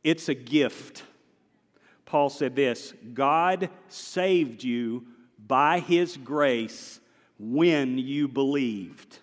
It's 0.03 0.29
a 0.29 0.35
gift. 0.35 1.01
Paul 2.05 2.29
said 2.29 2.55
this 2.55 2.93
God 3.13 3.69
saved 3.87 4.63
you 4.63 5.07
by 5.39 5.79
his 5.79 6.17
grace 6.17 6.99
when 7.37 7.97
you 7.97 8.27
believed. 8.27 9.19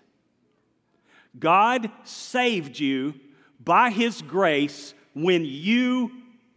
God 1.39 1.89
saved 2.03 2.79
you 2.79 3.15
by 3.59 3.89
his 3.89 4.21
grace 4.21 4.93
when 5.13 5.45
you 5.45 6.11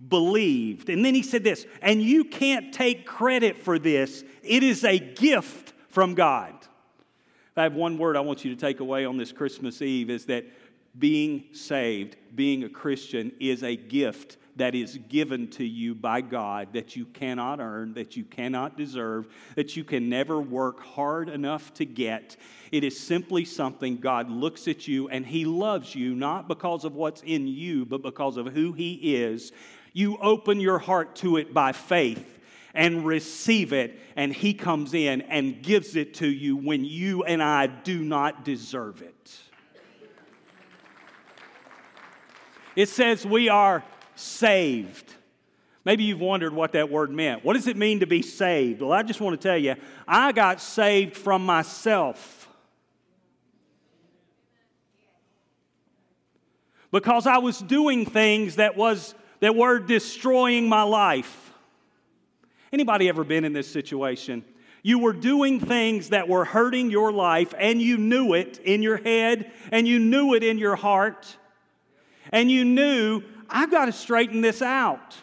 believed. 0.08 0.90
And 0.90 1.04
then 1.04 1.14
he 1.14 1.22
said 1.22 1.44
this, 1.44 1.66
and 1.80 2.02
you 2.02 2.24
can't 2.24 2.72
take 2.72 3.06
credit 3.06 3.56
for 3.56 3.78
this, 3.78 4.24
it 4.42 4.62
is 4.62 4.84
a 4.84 4.98
gift 4.98 5.72
from 5.88 6.14
God. 6.14 6.54
If 6.60 7.58
I 7.58 7.62
have 7.62 7.74
one 7.74 7.96
word 7.96 8.16
I 8.16 8.20
want 8.20 8.44
you 8.44 8.54
to 8.54 8.60
take 8.60 8.80
away 8.80 9.06
on 9.06 9.16
this 9.16 9.32
Christmas 9.32 9.80
Eve 9.80 10.10
is 10.10 10.26
that 10.26 10.44
being 10.98 11.44
saved, 11.52 12.16
being 12.34 12.64
a 12.64 12.68
Christian, 12.68 13.32
is 13.40 13.62
a 13.62 13.76
gift 13.76 14.36
that 14.56 14.74
is 14.74 14.98
given 15.08 15.48
to 15.48 15.64
you 15.64 15.94
by 15.94 16.20
God 16.20 16.68
that 16.72 16.96
you 16.96 17.04
cannot 17.06 17.60
earn, 17.60 17.94
that 17.94 18.16
you 18.16 18.24
cannot 18.24 18.76
deserve, 18.76 19.26
that 19.54 19.76
you 19.76 19.84
can 19.84 20.08
never 20.08 20.40
work 20.40 20.80
hard 20.80 21.28
enough 21.28 21.72
to 21.74 21.84
get. 21.84 22.36
It 22.72 22.82
is 22.82 22.98
simply 22.98 23.44
something 23.44 23.98
God 23.98 24.30
looks 24.30 24.66
at 24.66 24.88
you 24.88 25.08
and 25.08 25.24
He 25.24 25.44
loves 25.44 25.94
you, 25.94 26.14
not 26.14 26.48
because 26.48 26.84
of 26.84 26.94
what's 26.94 27.22
in 27.22 27.46
you, 27.46 27.84
but 27.84 28.02
because 28.02 28.36
of 28.36 28.46
who 28.48 28.72
He 28.72 29.14
is. 29.14 29.52
You 29.92 30.18
open 30.18 30.60
your 30.60 30.78
heart 30.78 31.16
to 31.16 31.36
it 31.36 31.54
by 31.54 31.72
faith 31.72 32.32
and 32.74 33.06
receive 33.06 33.72
it, 33.72 33.98
and 34.16 34.32
He 34.32 34.52
comes 34.52 34.92
in 34.92 35.22
and 35.22 35.62
gives 35.62 35.96
it 35.96 36.14
to 36.14 36.26
you 36.26 36.56
when 36.56 36.84
you 36.84 37.24
and 37.24 37.42
I 37.42 37.66
do 37.66 38.04
not 38.04 38.44
deserve 38.44 39.00
it. 39.00 39.40
It 42.76 42.90
says 42.90 43.24
we 43.24 43.48
are 43.48 43.82
saved. 44.16 45.14
Maybe 45.84 46.02
you've 46.02 46.20
wondered 46.20 46.52
what 46.52 46.72
that 46.72 46.90
word 46.90 47.10
meant. 47.10 47.44
What 47.44 47.54
does 47.54 47.68
it 47.68 47.76
mean 47.76 48.00
to 48.00 48.06
be 48.06 48.20
saved? 48.20 48.82
Well, 48.82 48.92
I 48.92 49.04
just 49.04 49.20
want 49.20 49.40
to 49.40 49.48
tell 49.48 49.56
you, 49.56 49.76
I 50.06 50.32
got 50.32 50.60
saved 50.60 51.16
from 51.16 51.46
myself. 51.46 52.48
Because 56.90 57.26
I 57.26 57.38
was 57.38 57.58
doing 57.60 58.04
things 58.04 58.56
that 58.56 58.76
was 58.76 59.14
that 59.40 59.54
were 59.54 59.78
destroying 59.78 60.68
my 60.68 60.82
life. 60.82 61.52
Anybody 62.72 63.08
ever 63.08 63.24
been 63.24 63.44
in 63.44 63.52
this 63.52 63.70
situation? 63.70 64.44
You 64.82 64.98
were 64.98 65.12
doing 65.12 65.60
things 65.60 66.10
that 66.10 66.28
were 66.28 66.44
hurting 66.44 66.90
your 66.90 67.12
life 67.12 67.54
and 67.58 67.80
you 67.80 67.96
knew 67.96 68.34
it 68.34 68.58
in 68.58 68.82
your 68.82 68.96
head 68.96 69.50
and 69.72 69.86
you 69.86 69.98
knew 69.98 70.34
it 70.34 70.42
in 70.44 70.58
your 70.58 70.76
heart. 70.76 71.36
And 72.30 72.50
you 72.50 72.64
knew 72.64 73.22
I've 73.48 73.70
got 73.70 73.86
to 73.86 73.92
straighten 73.92 74.40
this 74.40 74.62
out. 74.62 75.16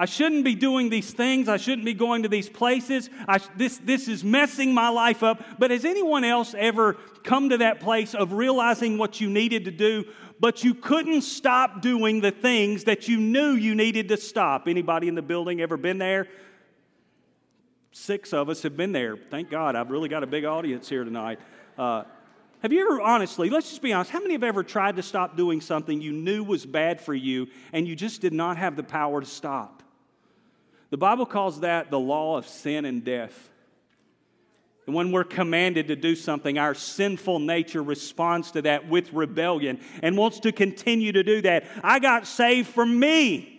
I 0.00 0.04
shouldn't 0.04 0.44
be 0.44 0.54
doing 0.54 0.90
these 0.90 1.10
things. 1.12 1.48
I 1.48 1.56
shouldn't 1.56 1.84
be 1.84 1.94
going 1.94 2.22
to 2.22 2.28
these 2.28 2.48
places. 2.48 3.10
I, 3.26 3.40
this, 3.56 3.78
this 3.78 4.06
is 4.06 4.22
messing 4.22 4.72
my 4.72 4.90
life 4.90 5.24
up. 5.24 5.42
But 5.58 5.72
has 5.72 5.84
anyone 5.84 6.22
else 6.22 6.54
ever 6.56 6.94
come 7.24 7.48
to 7.48 7.58
that 7.58 7.80
place 7.80 8.14
of 8.14 8.32
realizing 8.32 8.96
what 8.96 9.20
you 9.20 9.28
needed 9.28 9.64
to 9.64 9.72
do, 9.72 10.04
but 10.38 10.62
you 10.62 10.74
couldn't 10.74 11.22
stop 11.22 11.82
doing 11.82 12.20
the 12.20 12.30
things 12.30 12.84
that 12.84 13.08
you 13.08 13.18
knew 13.18 13.52
you 13.52 13.74
needed 13.74 14.08
to 14.10 14.16
stop? 14.16 14.68
Anybody 14.68 15.08
in 15.08 15.16
the 15.16 15.22
building 15.22 15.60
ever 15.60 15.76
been 15.76 15.98
there? 15.98 16.28
Six 17.90 18.32
of 18.32 18.48
us 18.48 18.62
have 18.62 18.76
been 18.76 18.92
there. 18.92 19.16
Thank 19.16 19.50
God. 19.50 19.74
I've 19.74 19.90
really 19.90 20.08
got 20.08 20.22
a 20.22 20.28
big 20.28 20.44
audience 20.44 20.88
here 20.88 21.02
tonight. 21.02 21.40
Uh, 21.76 22.04
have 22.60 22.72
you 22.72 22.80
ever, 22.80 23.00
honestly, 23.00 23.50
let's 23.50 23.68
just 23.68 23.82
be 23.82 23.92
honest, 23.92 24.10
how 24.10 24.20
many 24.20 24.32
have 24.32 24.42
ever 24.42 24.62
tried 24.62 24.96
to 24.96 25.02
stop 25.02 25.36
doing 25.36 25.60
something 25.60 26.00
you 26.00 26.12
knew 26.12 26.42
was 26.42 26.66
bad 26.66 27.00
for 27.00 27.14
you 27.14 27.46
and 27.72 27.86
you 27.86 27.94
just 27.94 28.20
did 28.20 28.32
not 28.32 28.56
have 28.56 28.74
the 28.74 28.82
power 28.82 29.20
to 29.20 29.26
stop? 29.26 29.82
The 30.90 30.96
Bible 30.96 31.26
calls 31.26 31.60
that 31.60 31.90
the 31.90 31.98
law 31.98 32.36
of 32.36 32.46
sin 32.46 32.84
and 32.84 33.04
death. 33.04 33.50
And 34.86 34.94
when 34.94 35.12
we're 35.12 35.24
commanded 35.24 35.88
to 35.88 35.96
do 35.96 36.16
something, 36.16 36.56
our 36.58 36.74
sinful 36.74 37.40
nature 37.40 37.82
responds 37.82 38.52
to 38.52 38.62
that 38.62 38.88
with 38.88 39.12
rebellion 39.12 39.80
and 40.02 40.16
wants 40.16 40.40
to 40.40 40.50
continue 40.50 41.12
to 41.12 41.22
do 41.22 41.42
that. 41.42 41.64
I 41.84 41.98
got 41.98 42.26
saved 42.26 42.68
for 42.68 42.86
me. 42.86 43.54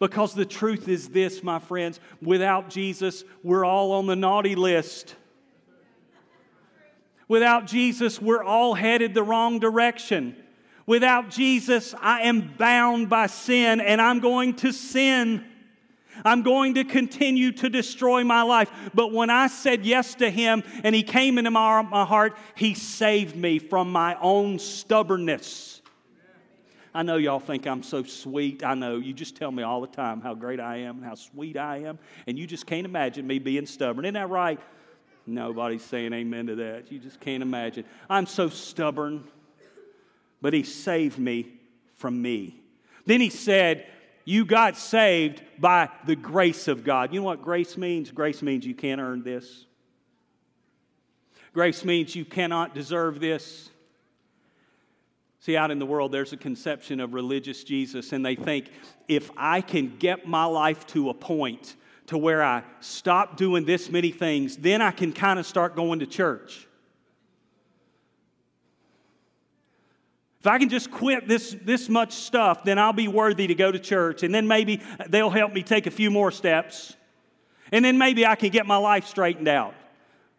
Because 0.00 0.34
the 0.34 0.44
truth 0.44 0.88
is 0.88 1.10
this, 1.10 1.44
my 1.44 1.60
friends 1.60 2.00
without 2.20 2.68
Jesus, 2.68 3.22
we're 3.44 3.64
all 3.64 3.92
on 3.92 4.06
the 4.06 4.16
naughty 4.16 4.56
list. 4.56 5.14
Without 7.32 7.64
Jesus, 7.64 8.20
we're 8.20 8.44
all 8.44 8.74
headed 8.74 9.14
the 9.14 9.22
wrong 9.22 9.58
direction. 9.58 10.36
Without 10.84 11.30
Jesus, 11.30 11.94
I 11.98 12.24
am 12.24 12.52
bound 12.58 13.08
by 13.08 13.26
sin 13.26 13.80
and 13.80 14.02
I'm 14.02 14.20
going 14.20 14.52
to 14.56 14.70
sin. 14.70 15.42
I'm 16.26 16.42
going 16.42 16.74
to 16.74 16.84
continue 16.84 17.50
to 17.52 17.70
destroy 17.70 18.22
my 18.22 18.42
life. 18.42 18.70
But 18.92 19.14
when 19.14 19.30
I 19.30 19.46
said 19.46 19.86
yes 19.86 20.14
to 20.16 20.28
Him 20.28 20.62
and 20.84 20.94
He 20.94 21.02
came 21.02 21.38
into 21.38 21.50
my, 21.50 21.80
my 21.80 22.04
heart, 22.04 22.36
He 22.54 22.74
saved 22.74 23.34
me 23.34 23.58
from 23.58 23.90
my 23.90 24.14
own 24.20 24.58
stubbornness. 24.58 25.80
I 26.92 27.02
know 27.02 27.16
y'all 27.16 27.40
think 27.40 27.66
I'm 27.66 27.82
so 27.82 28.02
sweet. 28.02 28.62
I 28.62 28.74
know. 28.74 28.98
You 28.98 29.14
just 29.14 29.36
tell 29.36 29.50
me 29.50 29.62
all 29.62 29.80
the 29.80 29.86
time 29.86 30.20
how 30.20 30.34
great 30.34 30.60
I 30.60 30.80
am 30.80 30.96
and 30.98 31.06
how 31.06 31.14
sweet 31.14 31.56
I 31.56 31.78
am. 31.78 31.98
And 32.26 32.38
you 32.38 32.46
just 32.46 32.66
can't 32.66 32.84
imagine 32.84 33.26
me 33.26 33.38
being 33.38 33.64
stubborn. 33.64 34.04
Isn't 34.04 34.12
that 34.12 34.28
right? 34.28 34.60
Nobody's 35.26 35.84
saying 35.84 36.12
amen 36.12 36.46
to 36.48 36.54
that. 36.56 36.90
You 36.90 36.98
just 36.98 37.20
can't 37.20 37.42
imagine. 37.42 37.84
I'm 38.10 38.26
so 38.26 38.48
stubborn, 38.48 39.24
but 40.40 40.52
He 40.52 40.62
saved 40.62 41.18
me 41.18 41.52
from 41.94 42.20
me. 42.20 42.60
Then 43.06 43.20
He 43.20 43.30
said, 43.30 43.86
You 44.24 44.44
got 44.44 44.76
saved 44.76 45.42
by 45.58 45.90
the 46.06 46.16
grace 46.16 46.66
of 46.68 46.84
God. 46.84 47.12
You 47.12 47.20
know 47.20 47.26
what 47.26 47.42
grace 47.42 47.76
means? 47.76 48.10
Grace 48.10 48.42
means 48.42 48.66
you 48.66 48.74
can't 48.74 49.00
earn 49.00 49.22
this. 49.22 49.66
Grace 51.52 51.84
means 51.84 52.16
you 52.16 52.24
cannot 52.24 52.74
deserve 52.74 53.20
this. 53.20 53.68
See, 55.40 55.56
out 55.56 55.70
in 55.70 55.78
the 55.80 55.86
world, 55.86 56.12
there's 56.12 56.32
a 56.32 56.36
conception 56.36 57.00
of 57.00 57.14
religious 57.14 57.64
Jesus, 57.64 58.12
and 58.12 58.24
they 58.24 58.36
think 58.36 58.70
if 59.08 59.30
I 59.36 59.60
can 59.60 59.96
get 59.98 60.26
my 60.26 60.44
life 60.44 60.86
to 60.88 61.10
a 61.10 61.14
point 61.14 61.74
to 62.12 62.18
where 62.18 62.42
I 62.42 62.62
stop 62.80 63.36
doing 63.36 63.64
this 63.64 63.90
many 63.90 64.10
things, 64.10 64.56
then 64.56 64.80
I 64.80 64.92
can 64.92 65.12
kind 65.12 65.38
of 65.38 65.46
start 65.46 65.76
going 65.76 65.98
to 65.98 66.06
church. 66.06 66.66
If 70.40 70.46
I 70.46 70.58
can 70.58 70.68
just 70.68 70.90
quit 70.90 71.28
this, 71.28 71.56
this 71.62 71.88
much 71.88 72.12
stuff, 72.12 72.64
then 72.64 72.78
I'll 72.78 72.92
be 72.92 73.06
worthy 73.06 73.46
to 73.46 73.54
go 73.54 73.70
to 73.70 73.78
church. 73.78 74.24
And 74.24 74.34
then 74.34 74.48
maybe 74.48 74.82
they'll 75.08 75.30
help 75.30 75.52
me 75.52 75.62
take 75.62 75.86
a 75.86 75.90
few 75.90 76.10
more 76.10 76.32
steps. 76.32 76.96
And 77.70 77.84
then 77.84 77.96
maybe 77.96 78.26
I 78.26 78.34
can 78.34 78.50
get 78.50 78.66
my 78.66 78.76
life 78.76 79.06
straightened 79.06 79.46
out. 79.46 79.74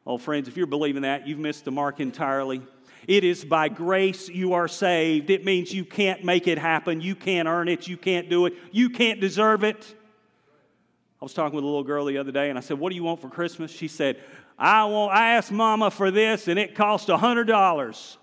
Oh, 0.06 0.18
friends, 0.18 0.50
if 0.50 0.58
you're 0.58 0.68
believing 0.68 1.04
that, 1.04 1.26
you've 1.26 1.40
missed 1.40 1.64
the 1.64 1.72
mark 1.72 2.02
entirely. 2.02 2.62
It 3.08 3.24
is 3.24 3.46
by 3.46 3.70
grace 3.70 4.28
you 4.28 4.54
are 4.54 4.68
saved. 4.68 5.30
It 5.30 5.46
means 5.46 5.74
you 5.74 5.86
can't 5.86 6.26
make 6.26 6.48
it 6.48 6.58
happen. 6.58 7.00
You 7.00 7.16
can't 7.16 7.48
earn 7.48 7.70
it. 7.70 7.88
You 7.88 7.96
can't 7.96 8.30
do 8.30 8.46
it. 8.46 8.54
You 8.72 8.90
can't 8.90 9.22
deserve 9.22 9.64
it. 9.64 9.96
I 11.24 11.26
was 11.26 11.34
talking 11.34 11.56
with 11.56 11.64
a 11.64 11.68
little 11.68 11.86
girl 11.86 12.04
the 12.04 12.18
other 12.18 12.34
day 12.34 12.50
and 12.50 12.58
I 12.58 12.62
said, 12.62 12.78
What 12.78 12.90
do 12.90 12.98
you 12.98 13.04
want 13.06 13.22
for 13.22 13.30
Christmas? 13.30 13.72
She 13.72 13.88
said, 13.88 14.20
I, 14.60 14.84
want, 14.84 15.16
I 15.16 15.36
asked 15.36 15.54
mama 15.54 15.90
for 15.90 16.12
this 16.12 16.50
and 16.50 16.60
it 16.60 16.76
cost 16.76 17.08
$100. 17.08 18.18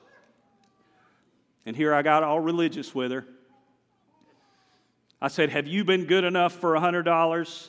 And 1.64 1.74
here 1.74 1.94
I 1.94 2.02
got 2.02 2.22
all 2.22 2.40
religious 2.40 2.94
with 2.94 3.10
her. 3.10 3.24
I 5.18 5.28
said, 5.28 5.48
Have 5.48 5.66
you 5.66 5.82
been 5.82 6.04
good 6.04 6.24
enough 6.24 6.52
for 6.52 6.74
$100? 6.74 7.68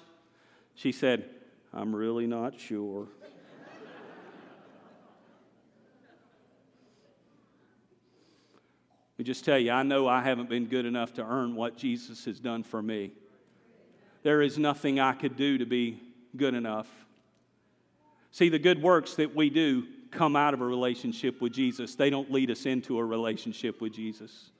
She 0.76 0.92
said, 0.92 1.30
I'm 1.74 1.96
really 1.96 2.28
not 2.28 2.60
sure. 2.60 3.08
Let 9.08 9.20
me 9.20 9.24
just 9.24 9.46
tell 9.46 9.58
you, 9.58 9.72
I 9.72 9.84
know 9.84 10.10
I 10.10 10.24
haven't 10.24 10.50
been 10.50 10.66
good 10.66 10.86
enough 10.86 11.14
to 11.14 11.24
earn 11.24 11.56
what 11.56 11.78
Jesus 11.78 12.26
has 12.26 12.38
done 12.38 12.64
for 12.64 12.82
me. 12.82 13.14
There 14.24 14.42
is 14.42 14.58
nothing 14.58 15.00
I 15.00 15.14
could 15.14 15.36
do 15.36 15.58
to 15.58 15.66
be 15.66 16.02
good 16.36 16.54
enough. 16.54 16.88
See, 18.32 18.50
the 18.50 18.60
good 18.60 18.82
works 18.82 19.16
that 19.16 19.36
we 19.36 19.50
do 19.50 19.86
come 20.12 20.36
out 20.36 20.54
of 20.54 20.62
a 20.62 20.66
relationship 20.66 21.42
with 21.42 21.54
Jesus, 21.54 21.96
they 21.96 22.10
don't 22.10 22.32
lead 22.32 22.52
us 22.52 22.66
into 22.66 22.98
a 23.00 23.04
relationship 23.04 23.82
with 23.82 23.94
Jesus. 23.94 24.52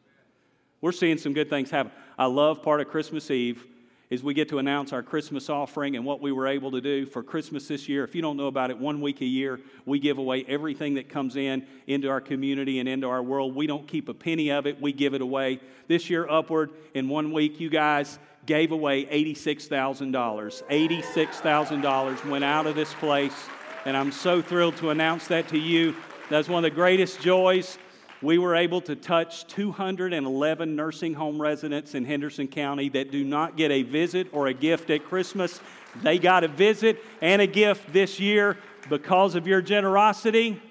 We're 0.80 0.92
seeing 0.92 1.18
some 1.18 1.34
good 1.34 1.50
things 1.50 1.70
happen. 1.70 1.92
I 2.18 2.26
love 2.26 2.64
part 2.64 2.82
of 2.82 2.88
Christmas 2.88 3.30
Eve 3.30 3.66
is 4.12 4.22
we 4.22 4.34
get 4.34 4.50
to 4.50 4.60
announce 4.60 4.92
our 4.92 5.02
Christmas 5.02 5.50
offering 5.50 5.96
and 5.96 6.06
what 6.06 6.22
we 6.22 6.34
were 6.34 6.46
able 6.46 6.72
to 6.72 6.82
do 6.82 7.06
for 7.06 7.24
Christmas 7.24 7.70
this 7.70 7.88
year. 7.88 8.04
If 8.04 8.14
you 8.14 8.22
don't 8.22 8.36
know 8.36 8.48
about 8.48 8.70
it, 8.70 8.78
one 8.78 9.00
week 9.00 9.22
a 9.22 9.26
year, 9.26 9.62
we 9.86 10.00
give 10.00 10.18
away 10.18 10.44
everything 10.50 10.96
that 10.96 11.08
comes 11.08 11.38
in 11.38 11.66
into 11.88 12.10
our 12.10 12.20
community 12.20 12.80
and 12.80 12.90
into 12.90 13.08
our 13.08 13.24
world. 13.24 13.56
We 13.56 13.68
don't 13.68 13.88
keep 13.88 14.10
a 14.10 14.14
penny 14.14 14.52
of 14.52 14.68
it, 14.68 14.82
we 14.82 14.92
give 14.92 15.14
it 15.14 15.22
away. 15.22 15.62
This 15.88 16.10
year, 16.10 16.30
upward, 16.30 16.72
in 16.94 17.08
one 17.08 17.32
week, 17.32 17.62
you 17.62 17.70
guys 17.70 18.20
gave 18.46 18.74
away 18.74 19.06
$86,000. 19.06 20.12
$86,000 20.12 22.30
went 22.30 22.44
out 22.44 22.68
of 22.68 22.76
this 22.76 22.94
place, 22.96 23.46
and 23.86 23.96
I'm 23.96 24.12
so 24.12 24.42
thrilled 24.42 24.76
to 24.78 24.90
announce 24.90 25.28
that 25.28 25.48
to 25.50 25.58
you. 25.58 25.96
That's 26.30 26.50
one 26.50 26.66
of 26.66 26.70
the 26.70 26.76
greatest 26.76 27.22
joys 27.22 27.78
we 28.22 28.38
were 28.38 28.56
able 28.56 28.82
to 28.82 28.96
touch 28.96 29.48
211 29.48 30.76
nursing 30.76 31.14
home 31.14 31.42
residents 31.42 31.96
in 31.96 32.06
Henderson 32.06 32.48
County 32.48 32.88
that 32.90 33.12
do 33.12 33.24
not 33.24 33.58
get 33.58 33.72
a 33.72 33.82
visit 33.82 34.28
or 34.32 34.48
a 34.48 34.54
gift 34.54 34.90
at 34.92 35.06
Christmas. 35.06 35.60
They 36.04 36.20
got 36.20 36.44
a 36.44 36.48
visit 36.48 37.04
and 37.22 37.42
a 37.42 37.48
gift 37.48 37.92
this 37.92 38.20
year 38.20 38.58
because 38.90 39.34
of 39.34 39.48
your 39.48 39.62
generosity. 39.62 40.62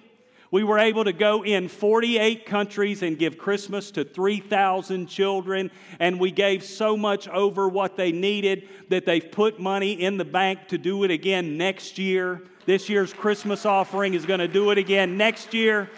We 0.53 0.65
were 0.65 0.79
able 0.79 1.05
to 1.05 1.13
go 1.13 1.45
in 1.45 1.69
48 1.69 2.47
countries 2.47 3.03
and 3.03 3.19
give 3.19 3.39
Christmas 3.39 3.91
to 3.93 4.05
3,000 4.05 5.07
children, 5.07 5.71
and 6.01 6.19
we 6.19 6.33
gave 6.33 6.65
so 6.65 6.97
much 6.97 7.29
over 7.29 7.69
what 7.69 7.97
they 7.97 8.11
needed 8.11 8.69
that 8.89 9.07
they've 9.07 9.31
put 9.31 9.61
money 9.61 9.93
in 9.93 10.19
the 10.19 10.25
bank 10.25 10.69
to 10.69 10.79
do 10.79 11.05
it 11.05 11.11
again 11.13 11.57
next 11.57 11.99
year. 11.99 12.43
This 12.67 12.89
year's 12.89 13.13
Christmas 13.13 13.65
offering 13.65 14.15
is 14.15 14.27
going 14.27 14.41
to 14.41 14.49
do 14.49 14.71
it 14.71 14.79
again 14.79 15.17
next 15.17 15.55
year 15.55 15.89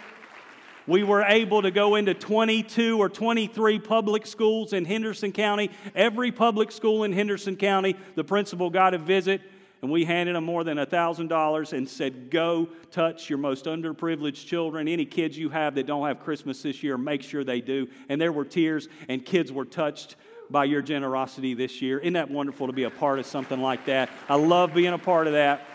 we 0.87 1.03
were 1.03 1.23
able 1.23 1.61
to 1.61 1.71
go 1.71 1.95
into 1.95 2.13
22 2.13 2.99
or 2.99 3.09
23 3.09 3.79
public 3.79 4.25
schools 4.25 4.73
in 4.73 4.85
Henderson 4.85 5.31
County. 5.31 5.71
Every 5.95 6.31
public 6.31 6.71
school 6.71 7.03
in 7.03 7.13
Henderson 7.13 7.55
County, 7.55 7.95
the 8.15 8.23
principal 8.23 8.69
got 8.69 8.93
a 8.93 8.97
visit, 8.97 9.41
and 9.81 9.91
we 9.91 10.05
handed 10.05 10.35
them 10.35 10.43
more 10.43 10.63
than 10.63 10.77
$1,000 10.77 11.73
and 11.73 11.89
said, 11.89 12.29
Go 12.29 12.69
touch 12.91 13.29
your 13.29 13.39
most 13.39 13.65
underprivileged 13.65 14.45
children. 14.45 14.87
Any 14.87 15.05
kids 15.05 15.37
you 15.37 15.49
have 15.49 15.75
that 15.75 15.87
don't 15.87 16.07
have 16.07 16.19
Christmas 16.21 16.61
this 16.61 16.83
year, 16.83 16.97
make 16.97 17.21
sure 17.21 17.43
they 17.43 17.61
do. 17.61 17.87
And 18.09 18.19
there 18.19 18.31
were 18.31 18.45
tears, 18.45 18.87
and 19.07 19.25
kids 19.25 19.51
were 19.51 19.65
touched 19.65 20.15
by 20.49 20.65
your 20.65 20.81
generosity 20.81 21.53
this 21.53 21.81
year. 21.81 21.99
Isn't 21.99 22.13
that 22.13 22.29
wonderful 22.29 22.67
to 22.67 22.73
be 22.73 22.83
a 22.83 22.89
part 22.89 23.19
of 23.19 23.25
something 23.25 23.61
like 23.61 23.85
that? 23.85 24.09
I 24.29 24.35
love 24.35 24.73
being 24.73 24.93
a 24.93 24.97
part 24.97 25.27
of 25.27 25.33
that. 25.33 25.65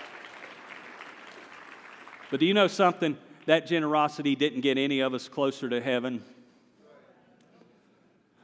But 2.31 2.41
do 2.41 2.47
you 2.47 2.55
know 2.55 2.69
something? 2.69 3.17
That 3.49 3.67
generosity 3.67 4.37
didn't 4.37 4.61
get 4.61 4.77
any 4.77 5.01
of 5.01 5.15
us 5.15 5.27
closer 5.27 5.71
to 5.71 5.81
heaven 5.81 6.23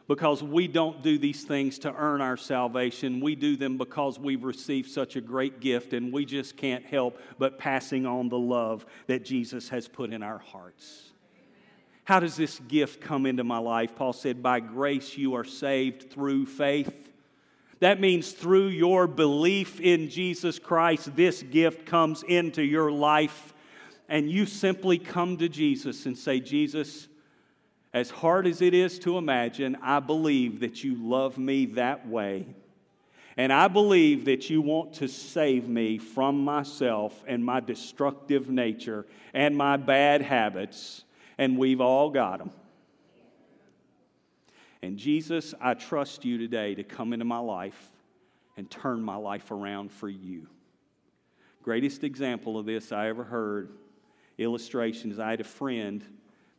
because 0.09 0.43
we 0.43 0.67
don't 0.67 1.03
do 1.03 1.19
these 1.19 1.45
things 1.45 1.79
to 1.81 1.95
earn 1.95 2.23
our 2.23 2.39
salvation. 2.39 3.21
We 3.21 3.35
do 3.35 3.55
them 3.55 3.77
because 3.77 4.19
we've 4.19 4.45
received 4.45 4.91
such 4.91 5.17
a 5.17 5.21
great 5.21 5.61
gift 5.61 5.93
and 5.93 6.11
we 6.11 6.25
just 6.25 6.57
can't 6.57 6.87
help 6.87 7.21
but 7.39 7.59
passing 7.59 8.07
on 8.07 8.31
the 8.31 8.39
love 8.39 8.87
that 9.07 9.27
Jesus 9.27 9.69
has 9.69 9.87
put 9.89 10.11
in 10.11 10.23
our 10.23 10.39
hearts. 10.39 11.11
How 12.05 12.19
does 12.19 12.37
this 12.37 12.59
gift 12.61 13.03
come 13.03 13.27
into 13.27 13.45
my 13.45 13.59
life? 13.59 13.95
Paul 13.97 14.15
said, 14.15 14.43
By 14.43 14.61
grace 14.61 15.19
you 15.19 15.35
are 15.35 15.45
saved 15.45 16.13
through 16.13 16.47
faith. 16.47 17.13
That 17.81 18.01
means 18.01 18.33
through 18.33 18.69
your 18.69 19.07
belief 19.07 19.83
in 19.83 20.09
Jesus 20.09 20.59
Christ, 20.59 21.15
this 21.15 21.43
gift 21.43 21.85
comes 21.85 22.23
into 22.23 22.63
your 22.63 22.91
life 22.91 23.51
and 24.09 24.31
you 24.31 24.47
simply 24.47 24.99
come 24.99 25.37
to 25.39 25.49
Jesus 25.49 26.07
and 26.07 26.17
say, 26.17 26.41
Jesus, 26.41 27.09
as 27.93 28.11
hard 28.11 28.47
as 28.47 28.61
it 28.61 28.75
is 28.75 28.99
to 29.01 29.19
imagine, 29.19 29.77
I 29.83 30.01
believe 30.01 30.61
that 30.61 30.85
you 30.85 30.97
love 30.97 31.39
me 31.39 31.67
that 31.67 32.07
way. 32.09 32.47
And 33.37 33.53
I 33.53 33.69
believe 33.69 34.27
that 34.27 34.49
you 34.49 34.61
want 34.61 34.95
to 34.95 35.09
save 35.09 35.69
me 35.69 35.99
from 35.99 36.45
myself 36.45 37.25
and 37.27 37.45
my 37.45 37.61
destructive 37.61 38.49
nature 38.49 39.07
and 39.33 39.57
my 39.57 39.77
bad 39.77 40.23
habits, 40.23 41.05
and 41.39 41.59
we've 41.59 41.81
all 41.81 42.11
got 42.11 42.39
them. 42.39 42.51
And 44.83 44.99
Jesus, 44.99 45.55
I 45.61 45.75
trust 45.75 46.25
you 46.25 46.37
today 46.37 46.75
to 46.75 46.85
come 46.85 47.13
into 47.13 47.25
my 47.25 47.39
life 47.39 47.91
and 48.57 48.71
turn 48.71 49.03
my 49.03 49.17
life 49.17 49.51
around 49.51 49.91
for 49.91 50.09
you. 50.09 50.47
Greatest 51.63 52.05
example 52.05 52.59
of 52.59 52.67
this 52.67 52.93
I 52.93 53.09
ever 53.09 53.25
heard 53.25 53.71
illustrations. 54.39 55.19
I 55.19 55.31
had 55.31 55.41
a 55.41 55.45
friend, 55.45 56.05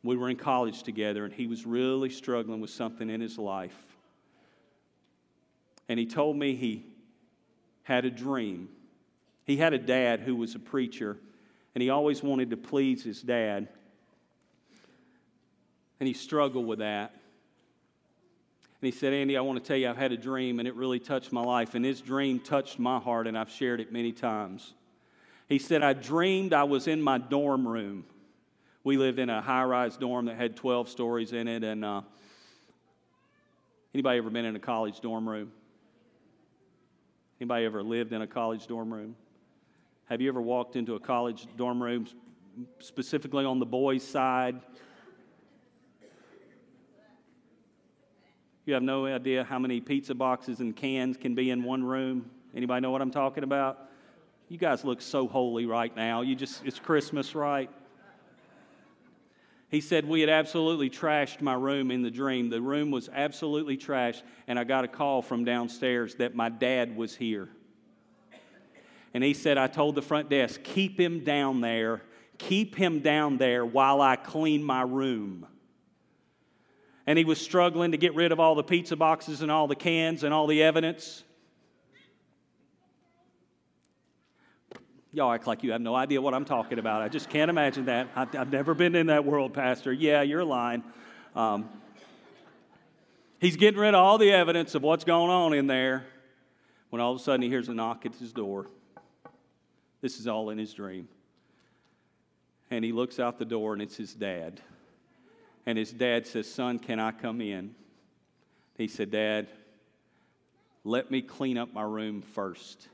we 0.04 0.16
were 0.16 0.30
in 0.30 0.38
college 0.38 0.84
together, 0.84 1.26
and 1.26 1.34
he 1.34 1.48
was 1.48 1.66
really 1.66 2.10
struggling 2.10 2.62
with 2.62 2.70
something 2.70 3.10
in 3.10 3.22
his 3.22 3.38
life. 3.38 3.76
And 5.88 6.00
he 6.00 6.06
told 6.06 6.38
me 6.38 6.56
he 6.56 6.86
had 7.84 8.06
a 8.06 8.12
dream. 8.12 8.70
He 9.46 9.58
had 9.58 9.74
a 9.74 9.78
dad 9.78 10.22
who 10.22 10.36
was 10.36 10.56
a 10.56 10.60
preacher, 10.60 11.18
and 11.74 11.82
he 11.82 11.90
always 11.90 12.24
wanted 12.24 12.50
to 12.52 12.58
please 12.58 13.04
his 13.04 13.22
dad. 13.22 13.68
And 16.00 16.08
he 16.08 16.14
struggled 16.14 16.66
with 16.66 16.80
that. 16.80 17.12
And 18.82 18.94
he 18.94 19.00
said, 19.00 19.14
Andy, 19.14 19.38
I 19.38 19.42
want 19.42 19.64
to 19.64 19.68
tell 19.68 19.78
you, 19.78 19.90
I've 19.90 19.98
had 19.98 20.12
a 20.12 20.18
dream, 20.18 20.60
and 20.60 20.68
it 20.68 20.76
really 20.76 21.00
touched 21.00 21.32
my 21.32 21.42
life. 21.42 21.76
And 21.76 21.86
his 21.86 22.02
dream 22.02 22.40
touched 22.40 22.78
my 22.78 23.00
heart, 23.00 23.28
and 23.28 23.38
I've 23.38 23.50
shared 23.50 23.80
it 23.80 23.92
many 23.92 24.12
times. 24.12 24.74
He 25.48 25.60
said, 25.60 25.84
I 25.84 25.94
dreamed 25.94 26.54
I 26.54 26.64
was 26.64 26.88
in 26.88 27.02
my 27.02 27.18
dorm 27.18 27.68
room. 27.68 28.06
We 28.84 28.98
lived 28.98 29.20
in 29.20 29.30
a 29.30 29.42
high 29.42 29.64
rise 29.64 29.98
dorm 29.98 30.26
that 30.26 30.38
had 30.38 30.56
12 30.56 30.90
stories 30.90 31.34
in 31.34 31.48
it. 31.48 31.64
And 31.64 31.86
uh, 31.86 32.02
anybody 33.94 34.18
ever 34.18 34.30
been 34.30 34.46
in 34.46 34.56
a 34.56 34.60
college 34.60 35.02
dorm 35.02 35.28
room? 35.28 35.52
Anybody 37.40 37.66
ever 37.66 37.84
lived 37.84 38.14
in 38.14 38.22
a 38.22 38.28
college 38.28 38.66
dorm 38.68 38.94
room? 38.94 39.16
Have 40.06 40.22
you 40.22 40.30
ever 40.30 40.42
walked 40.42 40.76
into 40.76 40.96
a 40.96 41.00
college 41.00 41.48
dorm 41.58 41.82
room, 41.82 42.08
specifically 42.80 43.44
on 43.44 43.60
the 43.60 43.66
boys' 43.66 44.04
side? 44.04 44.62
You 48.66 48.74
have 48.74 48.84
no 48.84 49.06
idea 49.06 49.44
how 49.44 49.60
many 49.60 49.80
pizza 49.80 50.16
boxes 50.16 50.60
and 50.60 50.76
cans 50.76 51.18
can 51.18 51.36
be 51.36 51.52
in 51.52 51.64
one 51.64 51.84
room. 51.84 52.32
Anybody 52.56 52.82
know 52.82 52.90
what 52.90 53.02
I'm 53.02 53.12
talking 53.12 53.44
about? 53.44 53.90
You 54.48 54.58
guys 54.58 54.86
look 54.86 55.02
so 55.02 55.28
holy 55.28 55.66
right 55.66 55.96
now. 55.96 56.22
You 56.22 56.36
just, 56.36 56.64
it's 56.66 56.80
Christmas, 56.80 57.34
right? 57.34 57.70
He 59.70 59.82
said, 59.82 60.08
We 60.08 60.22
had 60.22 60.30
absolutely 60.30 60.90
trashed 60.90 61.42
my 61.42 61.54
room 61.54 61.92
in 61.92 62.02
the 62.02 62.12
dream. 62.12 62.50
The 62.50 62.62
room 62.62 62.92
was 62.92 63.10
absolutely 63.12 63.78
trashed, 63.78 64.22
and 64.48 64.60
I 64.60 64.64
got 64.64 64.86
a 64.86 64.88
call 64.88 65.22
from 65.22 65.44
downstairs 65.44 66.16
that 66.16 66.36
my 66.36 66.50
dad 66.50 66.96
was 66.96 67.16
here. 67.16 67.50
And 69.14 69.24
he 69.24 69.34
said, 69.34 69.58
I 69.58 69.68
told 69.68 69.96
the 69.96 70.02
front 70.02 70.30
desk, 70.30 70.62
keep 70.64 71.00
him 71.00 71.24
down 71.24 71.62
there, 71.62 72.02
Keep 72.38 72.76
him 72.76 73.00
down 73.00 73.38
there 73.38 73.66
while 73.66 74.02
I 74.02 74.16
clean 74.16 74.64
my 74.64 74.82
room. 74.82 75.48
And 77.08 77.18
he 77.18 77.26
was 77.26 77.40
struggling 77.40 77.92
to 77.92 77.98
get 77.98 78.16
rid 78.16 78.32
of 78.32 78.40
all 78.40 78.56
the 78.56 78.64
pizza 78.64 78.96
boxes 78.96 79.42
and 79.42 79.52
all 79.52 79.68
the 79.68 79.76
cans 79.76 80.24
and 80.24 80.34
all 80.34 80.48
the 80.48 80.64
evidence. 80.64 81.24
Y'all 85.16 85.32
act 85.32 85.48
like 85.48 85.64
you 85.64 85.72
have 85.72 85.80
no 85.80 85.96
idea 85.96 86.22
what 86.22 86.34
I'm 86.34 86.44
talking 86.44 86.78
about. 86.78 87.02
I 87.02 87.08
just 87.08 87.30
can't 87.30 87.50
imagine 87.50 87.86
that. 87.86 88.10
I've, 88.18 88.36
I've 88.36 88.52
never 88.52 88.74
been 88.74 88.96
in 88.96 89.08
that 89.08 89.24
world, 89.24 89.54
Pastor. 89.54 89.94
Yeah, 89.94 90.24
you're 90.24 90.44
lying. 90.44 90.84
Um, 91.38 91.70
he's 93.40 93.56
getting 93.56 93.80
rid 93.80 93.94
of 93.94 94.02
all 94.02 94.18
the 94.18 94.34
evidence 94.34 94.76
of 94.76 94.84
what's 94.84 95.06
going 95.06 95.32
on 95.32 95.54
in 95.54 95.68
there 95.68 96.06
when 96.90 97.02
all 97.02 97.14
of 97.14 97.22
a 97.22 97.24
sudden 97.24 97.44
he 97.44 97.48
hears 97.48 97.70
a 97.70 97.74
knock 97.74 98.06
at 98.06 98.14
his 98.16 98.34
door. 98.34 98.68
This 100.02 100.20
is 100.20 100.28
all 100.28 100.50
in 100.50 100.58
his 100.58 100.74
dream. 100.74 101.08
And 102.70 102.84
he 102.84 102.92
looks 102.92 103.18
out 103.18 103.40
the 103.40 103.46
door 103.46 103.72
and 103.72 103.82
it's 103.82 103.96
his 103.96 104.14
dad. 104.14 104.60
And 105.66 105.78
his 105.78 105.94
dad 105.94 106.28
says, 106.28 106.52
Son, 106.52 106.78
can 106.78 107.00
I 107.00 107.12
come 107.14 107.40
in? 107.40 107.74
He 108.78 108.90
said, 108.90 109.12
Dad, 109.12 109.48
let 110.84 111.10
me 111.10 111.22
clean 111.22 111.58
up 111.58 111.74
my 111.74 111.84
room 111.84 112.22
first. 112.22 112.90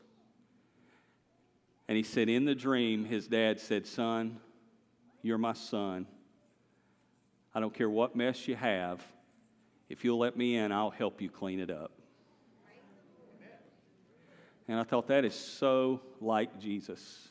And 1.91 1.97
he 1.97 2.04
said, 2.04 2.30
In 2.30 2.45
the 2.45 2.56
dream, 2.56 3.04
his 3.04 3.27
dad 3.27 3.60
said, 3.60 3.86
Son, 3.86 4.39
you're 5.21 5.38
my 5.38 5.51
son. 5.51 6.08
I 7.54 7.60
don't 7.60 7.73
care 7.73 7.89
what 7.89 8.15
mess 8.15 8.47
you 8.47 8.56
have. 8.56 9.04
If 9.89 10.06
you'll 10.06 10.19
let 10.19 10.38
me 10.38 10.56
in, 10.56 10.71
I'll 10.71 10.89
help 10.89 11.21
you 11.21 11.30
clean 11.30 11.60
it 11.60 11.69
up. 11.69 11.91
And 14.69 14.80
I 14.80 14.84
thought 14.84 15.08
that 15.08 15.25
is 15.25 15.36
so 15.36 15.99
like 16.21 16.62
Jesus. 16.62 17.27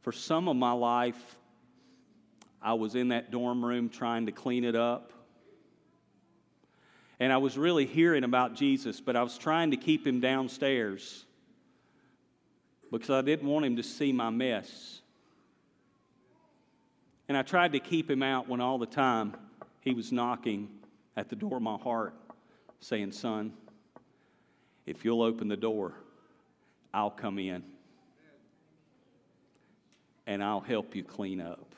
For 0.00 0.10
some 0.10 0.48
of 0.48 0.56
my 0.56 0.72
life, 0.72 1.36
I 2.62 2.72
was 2.72 2.94
in 2.94 3.08
that 3.08 3.30
dorm 3.30 3.62
room 3.62 3.90
trying 3.90 4.24
to 4.24 4.32
clean 4.32 4.64
it 4.64 4.74
up. 4.74 5.12
And 7.20 7.30
I 7.30 7.36
was 7.36 7.58
really 7.58 7.84
hearing 7.84 8.24
about 8.24 8.54
Jesus, 8.54 9.02
but 9.02 9.16
I 9.16 9.22
was 9.22 9.36
trying 9.36 9.72
to 9.72 9.76
keep 9.76 10.06
him 10.06 10.20
downstairs 10.20 11.26
because 12.98 13.10
I 13.10 13.22
didn't 13.22 13.48
want 13.48 13.64
him 13.66 13.76
to 13.76 13.82
see 13.82 14.12
my 14.12 14.30
mess. 14.30 15.00
And 17.28 17.36
I 17.36 17.42
tried 17.42 17.72
to 17.72 17.80
keep 17.80 18.10
him 18.10 18.22
out 18.22 18.48
when 18.48 18.60
all 18.60 18.78
the 18.78 18.86
time 18.86 19.34
he 19.80 19.94
was 19.94 20.12
knocking 20.12 20.68
at 21.16 21.28
the 21.28 21.36
door 21.36 21.56
of 21.56 21.62
my 21.62 21.76
heart, 21.76 22.14
saying, 22.80 23.12
Son, 23.12 23.52
if 24.86 25.04
you'll 25.04 25.22
open 25.22 25.48
the 25.48 25.56
door, 25.56 25.94
I'll 26.92 27.10
come 27.10 27.38
in 27.38 27.62
and 30.26 30.42
I'll 30.42 30.60
help 30.60 30.94
you 30.94 31.02
clean 31.02 31.40
up. 31.40 31.74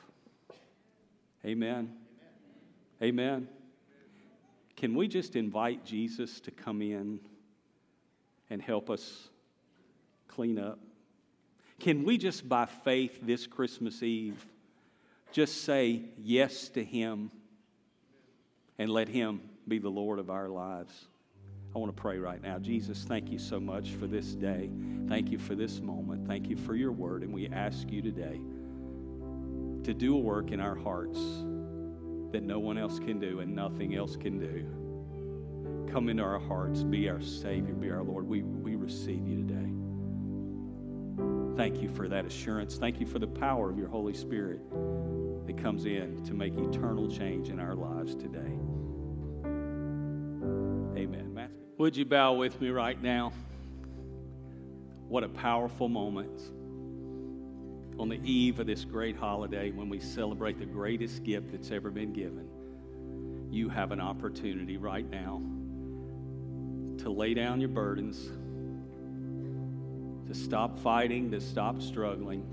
Amen. 1.45 1.93
Amen. 3.01 3.47
Can 4.75 4.93
we 4.93 5.07
just 5.07 5.35
invite 5.35 5.83
Jesus 5.83 6.39
to 6.41 6.51
come 6.51 6.81
in 6.81 7.19
and 8.49 8.61
help 8.61 8.89
us 8.89 9.29
clean 10.27 10.59
up? 10.59 10.79
Can 11.79 12.03
we 12.03 12.17
just, 12.17 12.47
by 12.47 12.65
faith, 12.65 13.19
this 13.21 13.45
Christmas 13.45 14.01
Eve, 14.01 14.45
just 15.31 15.63
say 15.63 16.01
yes 16.17 16.69
to 16.69 16.83
Him 16.83 17.31
and 18.79 18.89
let 18.89 19.07
Him 19.07 19.41
be 19.67 19.77
the 19.77 19.89
Lord 19.89 20.19
of 20.19 20.29
our 20.29 20.49
lives? 20.49 21.07
I 21.75 21.79
want 21.79 21.95
to 21.95 22.01
pray 22.01 22.17
right 22.17 22.41
now. 22.41 22.57
Jesus, 22.57 23.03
thank 23.03 23.29
you 23.29 23.37
so 23.37 23.59
much 23.59 23.91
for 23.91 24.07
this 24.07 24.33
day. 24.33 24.69
Thank 25.07 25.29
you 25.29 25.37
for 25.37 25.53
this 25.53 25.79
moment. 25.79 26.27
Thank 26.27 26.49
you 26.49 26.55
for 26.55 26.73
your 26.73 26.91
word. 26.91 27.21
And 27.21 27.31
we 27.31 27.47
ask 27.49 27.91
you 27.91 28.01
today 28.01 28.39
to 29.83 29.93
do 29.93 30.15
a 30.15 30.19
work 30.19 30.51
in 30.51 30.59
our 30.59 30.75
hearts 30.75 31.19
that 32.31 32.41
no 32.43 32.57
one 32.57 32.77
else 32.77 32.97
can 32.97 33.19
do 33.19 33.41
and 33.41 33.55
nothing 33.55 33.95
else 33.95 34.15
can 34.15 34.39
do. 34.39 35.91
Come 35.91 36.09
into 36.09 36.23
our 36.23 36.39
hearts, 36.39 36.83
be 36.83 37.09
our 37.09 37.21
Savior, 37.21 37.73
be 37.73 37.91
our 37.91 38.03
Lord. 38.03 38.27
We, 38.27 38.41
we 38.41 38.75
receive 38.75 39.27
you 39.27 39.37
today. 39.37 39.76
Thank 41.57 41.81
you 41.81 41.89
for 41.89 42.07
that 42.07 42.23
assurance. 42.23 42.75
Thank 42.75 42.99
you 42.99 43.07
for 43.07 43.17
the 43.17 43.25
power 43.25 43.67
of 43.67 43.79
your 43.79 43.87
Holy 43.87 44.13
Spirit 44.13 44.61
that 45.47 45.57
comes 45.57 45.85
in 45.85 46.23
to 46.25 46.35
make 46.35 46.55
eternal 46.55 47.09
change 47.09 47.49
in 47.49 47.59
our 47.59 47.73
lives 47.73 48.13
today. 48.13 48.53
Amen. 50.95 51.33
Matthew, 51.33 51.57
would 51.79 51.97
you 51.97 52.05
bow 52.05 52.33
with 52.33 52.61
me 52.61 52.69
right 52.69 53.01
now? 53.01 53.33
What 55.07 55.23
a 55.23 55.29
powerful 55.29 55.89
moment 55.89 56.39
on 57.99 58.07
the 58.07 58.21
eve 58.23 58.59
of 58.59 58.67
this 58.67 58.85
great 58.85 59.15
holiday 59.17 59.71
when 59.71 59.89
we 59.89 59.99
celebrate 59.99 60.59
the 60.59 60.65
greatest 60.65 61.23
gift 61.23 61.53
that's 61.53 61.71
ever 61.71 61.89
been 61.89 62.13
given. 62.13 62.47
You 63.49 63.67
have 63.69 63.91
an 63.91 63.99
opportunity 63.99 64.77
right 64.77 65.09
now 65.09 65.41
to 66.99 67.09
lay 67.09 67.33
down 67.33 67.59
your 67.59 67.69
burdens 67.69 68.29
to 70.27 70.33
stop 70.33 70.77
fighting, 70.79 71.31
to 71.31 71.39
stop 71.39 71.81
struggling, 71.81 72.43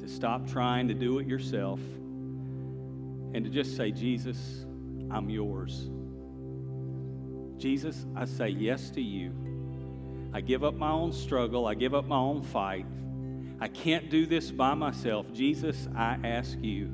to 0.00 0.08
stop 0.08 0.46
trying 0.46 0.88
to 0.88 0.94
do 0.94 1.18
it 1.18 1.26
yourself, 1.26 1.80
and 3.34 3.44
to 3.44 3.50
just 3.50 3.76
say, 3.76 3.90
Jesus, 3.90 4.66
I'm 5.10 5.30
yours. 5.30 5.88
Jesus, 7.56 8.04
I 8.14 8.26
say 8.26 8.48
yes 8.48 8.90
to 8.90 9.00
you. 9.00 9.32
I 10.34 10.40
give 10.40 10.64
up 10.64 10.74
my 10.74 10.90
own 10.90 11.12
struggle, 11.12 11.66
I 11.66 11.74
give 11.74 11.94
up 11.94 12.06
my 12.06 12.16
own 12.16 12.42
fight. 12.42 12.86
I 13.60 13.68
can't 13.68 14.10
do 14.10 14.26
this 14.26 14.50
by 14.50 14.74
myself. 14.74 15.32
Jesus, 15.32 15.88
I 15.96 16.18
ask 16.24 16.58
you 16.60 16.92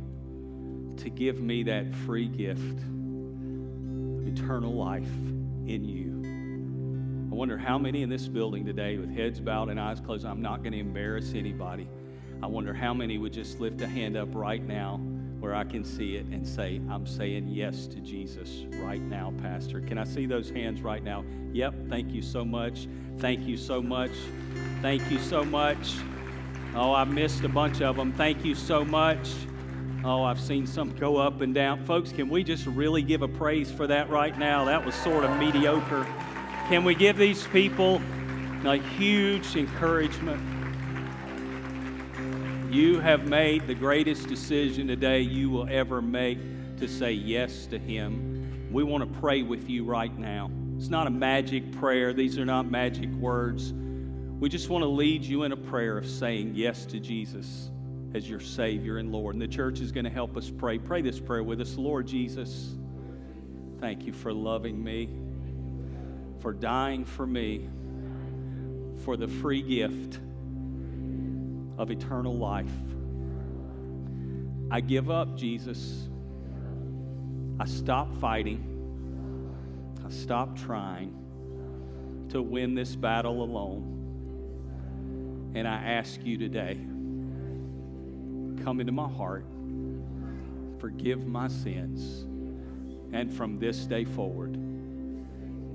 to 0.98 1.08
give 1.08 1.40
me 1.40 1.62
that 1.64 1.94
free 1.94 2.28
gift 2.28 2.60
of 2.60 4.26
eternal 4.26 4.74
life 4.74 5.08
in 5.66 5.84
you 5.84 6.07
wonder 7.38 7.56
how 7.56 7.78
many 7.78 8.02
in 8.02 8.10
this 8.10 8.26
building 8.26 8.66
today, 8.66 8.98
with 8.98 9.14
heads 9.14 9.38
bowed 9.38 9.68
and 9.68 9.78
eyes 9.78 10.00
closed, 10.00 10.26
I'm 10.26 10.42
not 10.42 10.64
going 10.64 10.72
to 10.72 10.80
embarrass 10.80 11.34
anybody. 11.34 11.86
I 12.42 12.48
wonder 12.48 12.74
how 12.74 12.92
many 12.92 13.16
would 13.16 13.32
just 13.32 13.60
lift 13.60 13.80
a 13.80 13.86
hand 13.86 14.16
up 14.16 14.26
right 14.32 14.60
now 14.60 14.96
where 15.38 15.54
I 15.54 15.62
can 15.62 15.84
see 15.84 16.16
it 16.16 16.26
and 16.32 16.44
say, 16.44 16.80
I'm 16.90 17.06
saying 17.06 17.46
yes 17.46 17.86
to 17.86 18.00
Jesus 18.00 18.64
right 18.80 19.00
now, 19.00 19.32
Pastor. 19.40 19.80
Can 19.80 19.98
I 19.98 20.04
see 20.04 20.26
those 20.26 20.50
hands 20.50 20.82
right 20.82 21.00
now? 21.00 21.24
Yep, 21.52 21.74
thank 21.88 22.12
you 22.12 22.22
so 22.22 22.44
much. 22.44 22.88
Thank 23.18 23.46
you 23.46 23.56
so 23.56 23.80
much. 23.80 24.10
Thank 24.82 25.08
you 25.08 25.20
so 25.20 25.44
much. 25.44 25.94
Oh, 26.74 26.92
I 26.92 27.04
missed 27.04 27.44
a 27.44 27.48
bunch 27.48 27.82
of 27.82 27.94
them. 27.94 28.12
Thank 28.14 28.44
you 28.44 28.56
so 28.56 28.84
much. 28.84 29.32
Oh, 30.04 30.24
I've 30.24 30.40
seen 30.40 30.66
some 30.66 30.90
go 30.96 31.18
up 31.18 31.40
and 31.40 31.54
down. 31.54 31.84
Folks, 31.84 32.10
can 32.10 32.28
we 32.28 32.42
just 32.42 32.66
really 32.66 33.02
give 33.02 33.22
a 33.22 33.28
praise 33.28 33.70
for 33.70 33.86
that 33.86 34.10
right 34.10 34.36
now? 34.36 34.64
That 34.64 34.84
was 34.84 34.96
sort 34.96 35.22
of 35.22 35.38
mediocre. 35.38 36.04
Can 36.68 36.84
we 36.84 36.94
give 36.94 37.16
these 37.16 37.46
people 37.46 37.98
a 38.66 38.76
huge 38.76 39.56
encouragement? 39.56 40.38
You 42.70 43.00
have 43.00 43.26
made 43.26 43.66
the 43.66 43.74
greatest 43.74 44.28
decision 44.28 44.86
today 44.86 45.22
you 45.22 45.48
will 45.48 45.66
ever 45.70 46.02
make 46.02 46.38
to 46.76 46.86
say 46.86 47.12
yes 47.12 47.64
to 47.68 47.78
Him. 47.78 48.68
We 48.70 48.84
want 48.84 49.02
to 49.10 49.18
pray 49.18 49.42
with 49.42 49.70
you 49.70 49.86
right 49.86 50.14
now. 50.18 50.50
It's 50.76 50.90
not 50.90 51.06
a 51.06 51.10
magic 51.10 51.72
prayer, 51.72 52.12
these 52.12 52.38
are 52.38 52.44
not 52.44 52.70
magic 52.70 53.08
words. 53.12 53.72
We 54.38 54.50
just 54.50 54.68
want 54.68 54.82
to 54.82 54.88
lead 54.88 55.24
you 55.24 55.44
in 55.44 55.52
a 55.52 55.56
prayer 55.56 55.96
of 55.96 56.06
saying 56.06 56.52
yes 56.54 56.84
to 56.84 57.00
Jesus 57.00 57.70
as 58.12 58.28
your 58.28 58.40
Savior 58.40 58.98
and 58.98 59.10
Lord. 59.10 59.36
And 59.36 59.40
the 59.40 59.48
church 59.48 59.80
is 59.80 59.90
going 59.90 60.04
to 60.04 60.10
help 60.10 60.36
us 60.36 60.50
pray. 60.50 60.76
Pray 60.76 61.00
this 61.00 61.18
prayer 61.18 61.42
with 61.42 61.62
us 61.62 61.76
Lord 61.76 62.06
Jesus, 62.06 62.76
thank 63.80 64.04
you 64.04 64.12
for 64.12 64.34
loving 64.34 64.84
me 64.84 65.27
for 66.40 66.52
dying 66.52 67.04
for 67.04 67.26
me 67.26 67.68
for 69.04 69.16
the 69.16 69.28
free 69.28 69.62
gift 69.62 70.20
of 71.78 71.90
eternal 71.90 72.36
life. 72.36 72.70
I 74.70 74.80
give 74.80 75.10
up, 75.10 75.36
Jesus. 75.36 76.08
I 77.58 77.64
stop 77.64 78.14
fighting. 78.16 78.74
I 80.04 80.10
stop 80.10 80.56
trying 80.56 81.14
to 82.30 82.42
win 82.42 82.74
this 82.74 82.94
battle 82.94 83.42
alone. 83.42 83.94
And 85.54 85.66
I 85.66 85.76
ask 85.76 86.22
you 86.24 86.36
today 86.36 86.78
come 88.62 88.80
into 88.80 88.92
my 88.92 89.08
heart, 89.08 89.46
forgive 90.78 91.26
my 91.26 91.48
sins, 91.48 92.26
and 93.14 93.32
from 93.32 93.58
this 93.58 93.86
day 93.86 94.04
forward, 94.04 94.58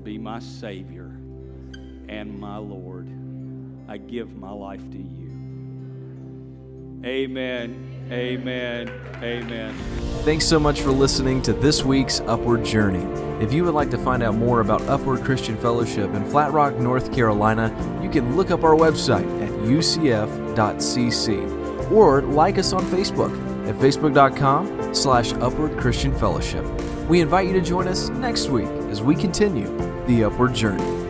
be 0.04 0.18
my 0.18 0.40
Savior 0.40 1.12
and 2.10 2.38
my 2.40 2.58
Lord. 2.58 3.08
I 3.88 3.98
give 3.98 4.36
my 4.36 4.52
life 4.52 4.82
to 4.92 4.98
you. 4.98 5.24
Amen. 7.06 8.08
Amen. 8.12 8.90
Amen. 9.22 9.74
Thanks 10.24 10.46
so 10.46 10.60
much 10.60 10.82
for 10.82 10.92
listening 10.92 11.42
to 11.44 11.54
this 11.54 11.84
week's 11.84 12.22
Upward 12.22 12.64
Journey. 12.64 13.04
If 13.44 13.52
you 13.52 13.64
would 13.66 13.74
like 13.74 13.90
to 13.92 13.98
find 13.98 14.24
out 14.24 14.36
more 14.36 14.62
about 14.62 14.82
Upward 14.84 15.24
Christian 15.24 15.58
Fellowship 15.58 16.14
in 16.14 16.24
Flat 16.30 16.54
Rock, 16.54 16.78
North 16.78 17.14
Carolina, 17.14 17.70
you 18.02 18.10
can 18.10 18.36
look 18.36 18.52
up 18.52 18.64
our 18.64 18.76
website 18.76 19.26
at 19.44 19.50
ucf.cc 19.50 21.12
or 21.92 22.22
like 22.22 22.58
us 22.58 22.72
on 22.74 22.84
Facebook 22.86 23.32
at 23.68 23.76
facebook.com 23.76 24.94
slash 24.94 25.34
upward 25.34 25.78
christian 25.78 26.18
fellowship. 26.18 26.66
We 27.10 27.22
invite 27.22 27.48
you 27.48 27.54
to 27.54 27.62
join 27.62 27.88
us 27.88 28.10
next 28.10 28.48
week 28.48 28.70
as 28.90 29.02
we 29.02 29.16
continue 29.16 29.93
the 30.08 30.24
upward 30.24 30.54
journey. 30.54 31.03